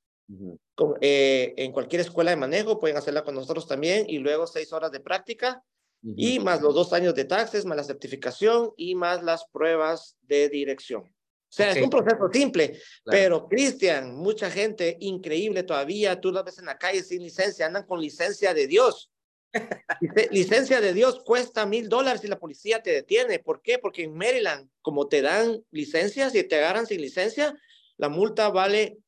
eh, 1.01 1.53
en 1.57 1.71
cualquier 1.71 2.01
escuela 2.01 2.31
de 2.31 2.37
manejo, 2.37 2.79
pueden 2.79 2.97
hacerla 2.97 3.23
con 3.23 3.35
nosotros 3.35 3.67
también 3.67 4.05
y 4.07 4.19
luego 4.19 4.47
6 4.47 4.71
horas 4.73 4.91
de 4.91 4.99
práctica 4.99 5.63
y 6.01 6.39
más 6.39 6.61
los 6.61 6.73
dos 6.73 6.93
años 6.93 7.13
de 7.13 7.25
taxes, 7.25 7.65
más 7.65 7.75
la 7.75 7.83
certificación 7.83 8.71
y 8.77 8.95
más 8.95 9.21
las 9.21 9.45
pruebas 9.51 10.15
de 10.21 10.47
dirección. 10.49 11.01
O 11.01 11.51
sea, 11.51 11.71
es 11.71 11.81
un 11.81 11.89
proceso 11.89 12.29
simple, 12.31 12.79
pero 13.05 13.47
Cristian, 13.47 14.15
mucha 14.15 14.51
gente 14.51 14.97
increíble 14.99 15.63
todavía, 15.63 16.21
tú 16.21 16.31
la 16.31 16.43
ves 16.43 16.59
en 16.59 16.65
la 16.65 16.77
calle 16.77 17.01
sin 17.03 17.23
licencia, 17.23 17.65
andan 17.65 17.85
con 17.85 17.99
licencia 17.99 18.53
de 18.53 18.67
Dios. 18.67 19.11
licencia 20.31 20.79
de 20.79 20.93
Dios 20.93 21.23
cuesta 21.25 21.65
mil 21.65 21.89
dólares 21.89 22.23
y 22.23 22.27
la 22.27 22.37
policía 22.37 22.83
te 22.83 22.91
detiene. 22.91 23.39
¿Por 23.39 23.63
qué? 23.63 23.79
Porque 23.79 24.03
en 24.03 24.13
Maryland, 24.13 24.69
como 24.81 25.07
te 25.07 25.23
dan 25.23 25.65
licencias 25.71 26.35
y 26.35 26.43
te 26.43 26.55
agarran 26.57 26.85
sin 26.85 27.01
licencia, 27.01 27.59
la 27.97 28.09
multa 28.09 28.49
vale 28.49 28.99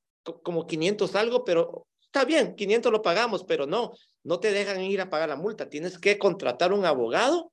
como 0.43 0.67
500 0.67 1.15
algo, 1.15 1.43
pero 1.43 1.87
está 2.01 2.25
bien, 2.25 2.55
500 2.55 2.91
lo 2.91 3.01
pagamos, 3.01 3.43
pero 3.43 3.65
no, 3.65 3.93
no 4.23 4.39
te 4.39 4.51
dejan 4.51 4.81
ir 4.81 5.01
a 5.01 5.09
pagar 5.09 5.29
la 5.29 5.35
multa. 5.35 5.69
Tienes 5.69 5.97
que 5.97 6.17
contratar 6.17 6.73
un 6.73 6.85
abogado 6.85 7.51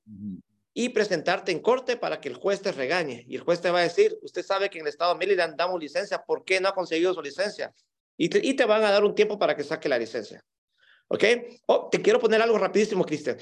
y 0.73 0.89
presentarte 0.89 1.51
en 1.51 1.59
corte 1.59 1.97
para 1.97 2.19
que 2.19 2.29
el 2.29 2.35
juez 2.35 2.61
te 2.61 2.71
regañe. 2.71 3.25
Y 3.27 3.35
el 3.35 3.41
juez 3.41 3.61
te 3.61 3.71
va 3.71 3.79
a 3.79 3.83
decir, 3.83 4.17
usted 4.21 4.43
sabe 4.43 4.69
que 4.69 4.79
en 4.79 4.85
el 4.85 4.89
estado 4.89 5.13
de 5.13 5.19
Maryland 5.19 5.55
damos 5.55 5.79
licencia, 5.79 6.23
¿por 6.25 6.43
qué 6.43 6.59
no 6.59 6.69
ha 6.69 6.73
conseguido 6.73 7.13
su 7.13 7.21
licencia? 7.21 7.73
Y 8.17 8.29
te, 8.29 8.45
y 8.45 8.53
te 8.53 8.65
van 8.65 8.83
a 8.83 8.91
dar 8.91 9.03
un 9.03 9.15
tiempo 9.15 9.39
para 9.39 9.55
que 9.55 9.63
saque 9.63 9.89
la 9.89 9.97
licencia. 9.97 10.43
¿Ok? 11.07 11.23
Oh, 11.65 11.89
te 11.89 12.01
quiero 12.01 12.19
poner 12.19 12.41
algo 12.41 12.57
rapidísimo, 12.57 13.03
Cristian. 13.03 13.37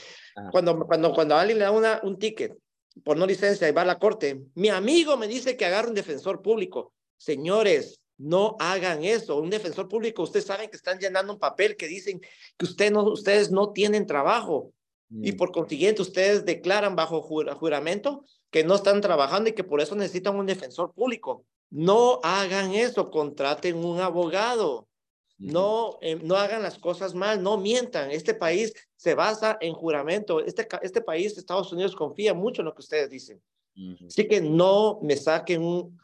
Cuando, 0.52 0.86
cuando, 0.86 1.14
cuando 1.14 1.36
alguien 1.36 1.58
le 1.58 1.66
da 1.66 1.72
una, 1.72 2.00
un 2.04 2.18
ticket 2.18 2.56
por 3.04 3.18
no 3.18 3.26
licencia 3.26 3.68
y 3.68 3.72
va 3.72 3.82
a 3.82 3.86
la 3.86 4.00
corte, 4.00 4.42
mi 4.56 4.70
amigo 4.70 5.18
me 5.18 5.28
dice 5.28 5.58
que 5.58 5.66
agarre 5.66 5.90
un 5.90 5.94
defensor 5.94 6.42
público. 6.42 6.94
Señores, 7.18 8.00
no 8.18 8.56
hagan 8.60 9.04
eso. 9.04 9.38
Un 9.38 9.50
defensor 9.50 9.88
público, 9.88 10.24
ustedes 10.24 10.46
saben 10.46 10.70
que 10.70 10.78
están 10.78 11.00
llenando 11.00 11.34
un 11.34 11.40
papel 11.40 11.78
que 11.78 11.88
dicen 11.88 12.20
que 12.58 12.66
usted 12.66 12.92
no, 12.92 13.04
ustedes 13.04 13.52
no 13.52 13.72
tienen 13.72 14.08
trabajo 14.08 14.74
y 15.10 15.32
mm. 15.32 15.38
por 15.38 15.52
consiguiente 15.52 16.02
ustedes 16.02 16.46
declaran 16.46 16.96
bajo 16.96 17.22
juramento 17.22 18.24
que 18.50 18.64
no 18.64 18.76
están 18.76 19.02
trabajando 19.02 19.50
y 19.50 19.54
que 19.54 19.64
por 19.64 19.82
eso 19.82 19.96
necesitan 19.96 20.36
un 20.36 20.46
defensor 20.46 20.94
público. 20.94 21.46
No 21.70 22.20
hagan 22.24 22.74
eso, 22.74 23.12
contraten 23.12 23.78
un 23.78 24.00
abogado. 24.00 24.88
No, 25.38 26.00
eh, 26.02 26.16
no 26.24 26.36
hagan 26.36 26.64
las 26.64 26.80
cosas 26.80 27.14
mal, 27.14 27.44
no 27.44 27.58
mientan. 27.58 28.10
Este 28.10 28.34
país 28.34 28.74
se 28.96 29.14
basa 29.14 29.58
en 29.62 29.74
juramento. 29.74 30.40
Este, 30.40 30.68
este 30.82 31.02
país, 31.02 31.38
Estados 31.38 31.72
Unidos, 31.72 31.96
confía 31.96 32.34
mucho 32.34 32.62
en 32.62 32.66
lo 32.66 32.74
que 32.74 32.82
ustedes 32.82 33.10
dicen. 33.10 33.42
Así 34.08 34.28
que 34.28 34.42
no 34.42 35.00
me 35.04 35.16
saquen 35.16 35.62
un 35.62 36.00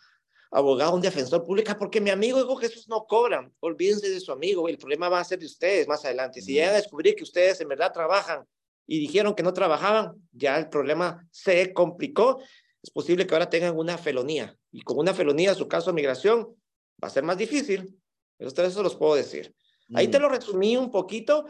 abogado, 0.54 0.96
un 0.96 1.02
defensor 1.02 1.44
público, 1.44 1.74
porque 1.78 2.00
mi 2.00 2.10
amigo 2.10 2.40
Hijo 2.40 2.56
Jesús 2.56 2.88
no 2.88 3.06
cobran. 3.06 3.52
Olvídense 3.60 4.10
de 4.10 4.20
su 4.20 4.32
amigo. 4.32 4.70
El 4.70 4.78
problema 4.78 5.10
va 5.10 5.20
a 5.20 5.24
ser 5.24 5.40
de 5.40 5.46
ustedes 5.46 5.88
más 5.88 6.06
adelante. 6.06 6.42
Si 6.42 6.54
llegan 6.54 6.72
a 6.72 6.78
descubrir 6.78 7.16
que 7.16 7.24
ustedes 7.24 7.60
en 7.62 7.68
verdad 7.68 7.92
trabajan 7.92 8.46
y 8.86 9.00
dijeron 9.00 9.34
que 9.34 9.44
no 9.44 9.54
trabajaban, 9.54 10.14
ya 10.32 10.58
el 10.58 10.70
problema 10.70 11.28
se 11.32 11.74
complicó. 11.74 12.40
Es 12.82 12.92
posible 12.92 13.26
que 13.26 13.34
ahora 13.34 13.50
tengan 13.50 13.78
una 13.78 13.98
felonía. 13.98 14.56
Y 14.72 14.82
con 14.82 14.98
una 14.98 15.14
felonía, 15.14 15.56
su 15.56 15.68
caso 15.68 15.92
de 15.92 15.96
migración 15.96 16.56
va 17.04 17.08
a 17.08 17.12
ser 17.12 17.24
más 17.24 17.38
difícil 17.38 17.98
eso 18.48 18.84
los 18.84 18.96
puedo 18.96 19.16
decir. 19.16 19.54
Ahí 19.94 20.08
te 20.08 20.20
lo 20.20 20.30
resumí 20.30 20.76
un 20.76 20.90
poquito, 20.90 21.46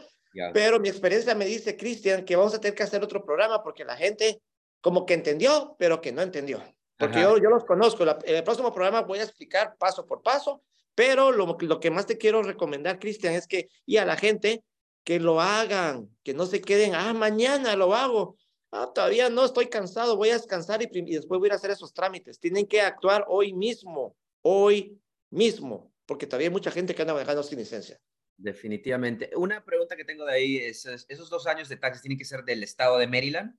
pero 0.52 0.80
mi 0.80 0.88
experiencia 0.88 1.34
me 1.34 1.46
dice, 1.46 1.76
Cristian, 1.76 2.24
que 2.24 2.36
vamos 2.36 2.54
a 2.54 2.60
tener 2.60 2.74
que 2.74 2.82
hacer 2.82 3.02
otro 3.02 3.24
programa 3.24 3.62
porque 3.62 3.84
la 3.84 3.96
gente 3.96 4.42
como 4.80 5.06
que 5.06 5.14
entendió, 5.14 5.76
pero 5.78 6.00
que 6.00 6.12
no 6.12 6.20
entendió. 6.20 6.62
Porque 6.96 7.20
yo, 7.20 7.38
yo 7.38 7.50
los 7.50 7.64
conozco. 7.64 8.04
en 8.04 8.36
el 8.36 8.44
próximo 8.44 8.72
programa 8.72 9.02
voy 9.02 9.18
a 9.18 9.24
explicar 9.24 9.76
paso 9.78 10.06
por 10.06 10.22
paso, 10.22 10.62
pero 10.94 11.32
lo, 11.32 11.56
lo 11.60 11.80
que 11.80 11.90
más 11.90 12.06
te 12.06 12.18
quiero 12.18 12.42
recomendar, 12.42 12.98
Cristian, 12.98 13.34
es 13.34 13.46
que, 13.46 13.68
y 13.84 13.96
a 13.96 14.04
la 14.04 14.16
gente, 14.16 14.62
que 15.02 15.20
lo 15.20 15.40
hagan, 15.40 16.08
que 16.22 16.34
no 16.34 16.46
se 16.46 16.60
queden, 16.60 16.94
ah, 16.94 17.12
mañana 17.12 17.76
lo 17.76 17.94
hago. 17.94 18.36
Ah, 18.70 18.90
todavía 18.94 19.28
no 19.28 19.44
estoy 19.44 19.66
cansado, 19.66 20.16
voy 20.16 20.30
a 20.30 20.34
descansar 20.34 20.82
y, 20.82 20.88
y 20.92 21.14
después 21.14 21.38
voy 21.38 21.50
a 21.50 21.54
hacer 21.54 21.70
esos 21.70 21.92
trámites. 21.92 22.38
Tienen 22.38 22.66
que 22.66 22.80
actuar 22.80 23.24
hoy 23.28 23.52
mismo, 23.52 24.16
hoy 24.42 24.98
mismo 25.30 25.94
porque 26.06 26.26
todavía 26.26 26.48
hay 26.48 26.52
mucha 26.52 26.70
gente 26.70 26.94
que 26.94 27.02
anda 27.02 27.14
manejando 27.14 27.42
sin 27.42 27.58
licencia. 27.58 28.00
Definitivamente. 28.36 29.30
Una 29.36 29.64
pregunta 29.64 29.96
que 29.96 30.04
tengo 30.04 30.24
de 30.24 30.32
ahí 30.32 30.56
es, 30.56 30.84
¿esos 30.86 31.30
dos 31.30 31.46
años 31.46 31.68
de 31.68 31.76
taxis 31.76 32.02
tienen 32.02 32.18
que 32.18 32.24
ser 32.24 32.44
del 32.44 32.62
estado 32.62 32.98
de 32.98 33.06
Maryland? 33.06 33.56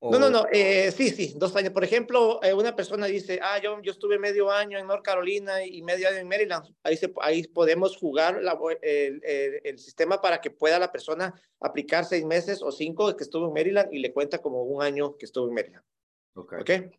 No, 0.00 0.18
no, 0.18 0.30
no, 0.30 0.46
eh, 0.52 0.92
sí, 0.92 1.08
sí, 1.10 1.34
dos 1.36 1.56
años. 1.56 1.72
Por 1.72 1.82
ejemplo, 1.82 2.40
eh, 2.42 2.52
una 2.52 2.76
persona 2.76 3.06
dice, 3.06 3.40
ah, 3.42 3.58
yo, 3.62 3.80
yo 3.80 3.92
estuve 3.92 4.18
medio 4.18 4.50
año 4.50 4.78
en 4.78 4.86
North 4.86 5.02
Carolina 5.02 5.64
y 5.64 5.82
medio 5.82 6.08
año 6.08 6.18
en 6.18 6.28
Maryland. 6.28 6.66
Ahí, 6.82 6.96
se, 6.96 7.12
ahí 7.22 7.44
podemos 7.48 7.96
jugar 7.96 8.42
la, 8.42 8.58
el, 8.82 9.20
el, 9.64 9.78
sistema 9.78 10.20
para 10.20 10.40
que 10.40 10.50
pueda 10.50 10.78
la 10.78 10.92
persona 10.92 11.34
aplicar 11.60 12.04
seis 12.04 12.24
meses 12.26 12.62
o 12.62 12.70
cinco 12.70 13.16
que 13.16 13.24
estuvo 13.24 13.46
en 13.48 13.54
Maryland 13.54 13.92
y 13.92 13.98
le 13.98 14.12
cuenta 14.12 14.38
como 14.38 14.62
un 14.62 14.82
año 14.82 15.16
que 15.16 15.24
estuvo 15.24 15.48
en 15.48 15.54
Maryland. 15.54 15.84
Ok. 16.34 16.52
okay? 16.60 16.90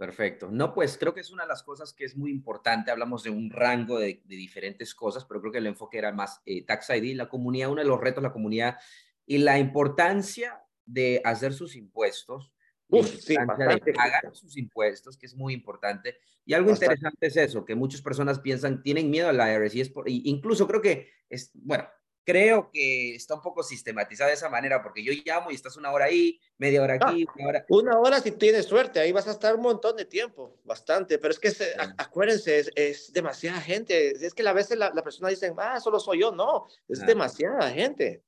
Perfecto. 0.00 0.48
No, 0.50 0.72
pues 0.72 0.96
creo 0.96 1.12
que 1.12 1.20
es 1.20 1.30
una 1.30 1.42
de 1.42 1.50
las 1.50 1.62
cosas 1.62 1.92
que 1.92 2.06
es 2.06 2.16
muy 2.16 2.30
importante. 2.30 2.90
Hablamos 2.90 3.22
de 3.22 3.28
un 3.28 3.50
rango 3.50 3.98
de, 3.98 4.22
diferentes 4.24 4.94
cosas, 4.94 5.26
pero 5.26 5.40
creo 5.40 5.52
que 5.52 5.58
el 5.58 5.66
enfoque 5.66 5.98
era 5.98 6.10
más 6.10 6.40
eh, 6.46 6.64
Tax 6.64 6.88
ID, 6.88 7.14
la 7.16 7.28
comunidad, 7.28 7.70
uno 7.70 7.82
de 7.82 7.86
los 7.86 8.00
retos, 8.00 8.22
la 8.22 8.32
comunidad 8.32 8.78
y 9.26 9.38
la 9.38 9.58
importancia 9.58 10.64
de 10.92 11.20
hacer 11.24 11.52
sus 11.52 11.76
impuestos. 11.76 12.52
Uf, 12.88 13.06
sí, 13.20 13.36
de 13.36 13.92
pagar 13.92 14.30
sus 14.32 14.56
impuestos, 14.56 15.16
que 15.16 15.26
es 15.26 15.34
muy 15.36 15.54
importante. 15.54 16.16
Y 16.44 16.54
algo 16.54 16.70
interesante 16.70 17.28
es 17.28 17.36
eso, 17.36 17.64
que 17.64 17.76
muchas 17.76 18.02
personas 18.02 18.40
piensan, 18.40 18.82
tienen 18.82 19.10
miedo 19.10 19.28
al 19.28 19.36
IRS 19.36 19.74
y 19.76 19.80
es 19.80 19.90
por, 19.90 20.08
incluso 20.08 20.66
creo 20.66 20.82
que 20.82 21.08
es, 21.28 21.52
bueno, 21.54 21.86
creo 22.24 22.70
que 22.72 23.14
está 23.14 23.34
un 23.34 23.42
poco 23.42 23.62
sistematizada 23.62 24.28
de 24.28 24.34
esa 24.34 24.48
manera, 24.48 24.82
porque 24.82 25.02
yo 25.02 25.12
llamo 25.24 25.50
y 25.50 25.54
estás 25.54 25.76
una 25.76 25.92
hora 25.92 26.06
ahí, 26.06 26.40
media 26.58 26.82
hora 26.82 26.94
aquí, 26.94 27.26
una 27.36 27.48
hora. 27.48 27.66
Una 27.68 27.98
hora 27.98 28.20
si 28.20 28.32
tienes 28.32 28.66
suerte, 28.66 29.00
ahí 29.00 29.12
vas 29.12 29.28
a 29.28 29.32
estar 29.32 29.54
un 29.54 29.62
montón 29.62 29.96
de 29.96 30.04
tiempo, 30.04 30.58
bastante, 30.64 31.18
pero 31.18 31.32
es 31.32 31.38
que 31.38 31.52
acuérdense, 31.98 32.64
es, 32.74 33.12
demasiada 33.12 33.60
gente, 33.60 34.12
es 34.24 34.34
que 34.34 34.46
a 34.46 34.52
veces 34.52 34.78
la, 34.78 34.90
la, 34.94 35.02
persona 35.02 35.28
dice, 35.28 35.52
ah, 35.56 35.80
solo 35.80 36.00
soy 36.00 36.20
yo, 36.20 36.32
no, 36.32 36.66
es 36.88 37.04
demasiada 37.06 37.70
gente. 37.70 38.22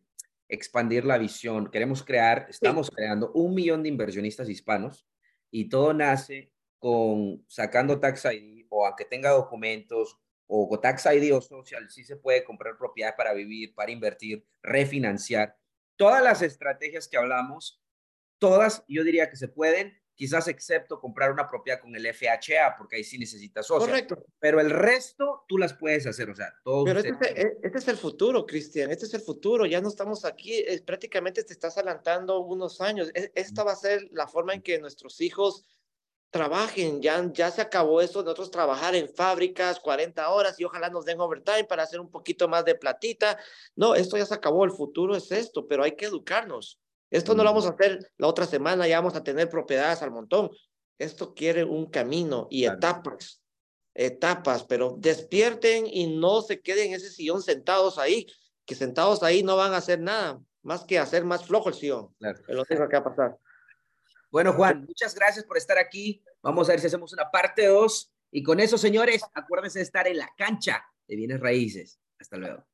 expandir 0.49 1.05
la 1.05 1.17
visión. 1.17 1.69
Queremos 1.69 2.03
crear, 2.03 2.47
estamos 2.49 2.89
creando 2.89 3.31
un 3.33 3.53
millón 3.53 3.83
de 3.83 3.89
inversionistas 3.89 4.49
hispanos 4.49 5.05
y 5.51 5.69
todo 5.69 5.93
nace 5.93 6.51
con 6.79 7.45
sacando 7.47 7.99
Tax 7.99 8.25
ID 8.25 8.52
o 8.83 8.87
aunque 8.87 9.05
tenga 9.05 9.29
documentos 9.31 10.19
o 10.47 10.79
Tax 10.79 11.05
ID 11.05 11.33
o 11.33 11.41
Social, 11.41 11.89
sí 11.89 12.03
se 12.03 12.17
puede 12.17 12.43
comprar 12.43 12.77
propiedad 12.77 13.15
para 13.15 13.33
vivir, 13.33 13.73
para 13.73 13.91
invertir, 13.91 14.45
refinanciar. 14.61 15.57
Todas 15.95 16.21
las 16.21 16.41
estrategias 16.41 17.07
que 17.07 17.17
hablamos, 17.17 17.81
todas 18.37 18.83
yo 18.87 19.03
diría 19.03 19.29
que 19.29 19.37
se 19.37 19.47
pueden 19.47 19.97
quizás 20.15 20.47
excepto 20.47 20.99
comprar 20.99 21.31
una 21.31 21.47
propiedad 21.47 21.79
con 21.79 21.95
el 21.95 22.05
FHA, 22.05 22.75
porque 22.77 22.97
ahí 22.97 23.03
sí 23.03 23.17
necesitas 23.17 23.65
socio. 23.65 23.87
Correcto. 23.87 24.23
Pero 24.37 24.59
el 24.59 24.69
resto 24.69 25.43
tú 25.47 25.57
las 25.57 25.73
puedes 25.73 26.05
hacer, 26.05 26.29
o 26.29 26.35
sea, 26.35 26.53
todo. 26.63 26.85
Pero 26.85 26.99
este, 26.99 27.41
e, 27.41 27.57
este, 27.63 27.77
es 27.79 27.87
el 27.87 27.97
futuro, 27.97 28.45
Cristian, 28.45 28.91
este 28.91 29.05
es 29.05 29.13
el 29.15 29.21
futuro, 29.21 29.65
ya 29.65 29.81
no 29.81 29.87
estamos 29.89 30.23
aquí, 30.23 30.63
prácticamente 30.85 31.43
te 31.43 31.53
estás 31.53 31.77
adelantando 31.77 32.39
unos 32.41 32.79
años. 32.79 33.09
E, 33.15 33.31
esta 33.33 33.63
va 33.63 33.71
a 33.71 33.75
ser 33.75 34.07
la 34.11 34.27
forma 34.27 34.53
en 34.53 34.61
que 34.61 34.77
nuestros 34.77 35.19
hijos 35.19 35.65
trabajen, 36.33 36.99
ya, 36.99 37.29
ya 37.31 37.51
se 37.51 37.61
acabó 37.61 38.01
eso 38.01 38.23
nosotros 38.23 38.49
trabajar 38.49 38.95
en 38.95 39.07
fábricas 39.07 39.79
40 39.79 40.29
horas 40.29 40.59
y 40.59 40.63
ojalá 40.63 40.89
nos 40.89 41.05
den 41.05 41.19
overtime 41.19 41.65
para 41.65 41.83
hacer 41.83 41.99
un 41.99 42.09
poquito 42.09 42.47
más 42.47 42.65
de 42.65 42.73
platita. 42.73 43.37
No, 43.75 43.93
esto 43.93 44.17
ya 44.17 44.25
se 44.25 44.33
acabó, 44.33 44.65
el 44.65 44.71
futuro 44.71 45.15
es 45.15 45.31
esto, 45.31 45.67
pero 45.67 45.83
hay 45.83 45.91
que 45.95 46.05
educarnos. 46.05 46.79
Esto 47.11 47.35
no 47.35 47.43
lo 47.43 47.49
vamos 47.49 47.67
a 47.67 47.69
hacer 47.69 48.11
la 48.17 48.27
otra 48.27 48.47
semana, 48.47 48.87
ya 48.87 48.97
vamos 48.99 49.15
a 49.15 49.23
tener 49.23 49.47
propiedades 49.47 50.01
al 50.01 50.09
montón. 50.09 50.49
Esto 50.97 51.35
quiere 51.35 51.63
un 51.63 51.85
camino 51.85 52.47
y 52.49 52.65
etapas, 52.65 53.39
etapas, 53.93 54.63
pero 54.63 54.95
despierten 54.97 55.85
y 55.85 56.17
no 56.17 56.41
se 56.41 56.61
queden 56.61 56.87
en 56.87 56.93
ese 56.95 57.11
sillón 57.11 57.43
sentados 57.43 57.99
ahí, 57.99 58.25
que 58.65 58.73
sentados 58.73 59.21
ahí 59.21 59.43
no 59.43 59.55
van 59.55 59.73
a 59.73 59.77
hacer 59.77 59.99
nada. 59.99 60.41
más 60.63 60.83
que 60.85 60.97
hacer 60.97 61.25
más 61.25 61.45
flojo 61.45 61.69
el 61.69 61.75
CEO. 61.75 62.15
Claro. 62.17 62.39
Es 62.47 62.55
lo 62.55 62.65
que 62.65 62.75
va 62.75 62.97
a 62.97 63.03
pasar. 63.03 63.37
Bueno, 64.33 64.51
Juan, 64.53 64.83
muchas 64.87 65.13
gracias 65.13 65.45
por 65.45 65.57
estar 65.57 65.77
aquí. 65.77 66.23
Vamos 66.41 66.67
a 66.67 66.71
ver 66.71 66.79
si 66.79 66.87
hacemos 66.87 67.13
una 67.13 67.29
parte 67.29 67.67
2. 67.67 68.15
Y 68.31 68.41
con 68.41 68.59
eso, 68.59 68.79
señores, 68.79 69.21
acuérdense 69.35 69.77
de 69.77 69.83
estar 69.83 70.07
en 70.07 70.17
la 70.17 70.27
cancha 70.35 70.83
de 71.07 71.15
bienes 71.15 71.39
raíces. 71.39 71.99
Hasta 72.19 72.37
luego. 72.37 72.65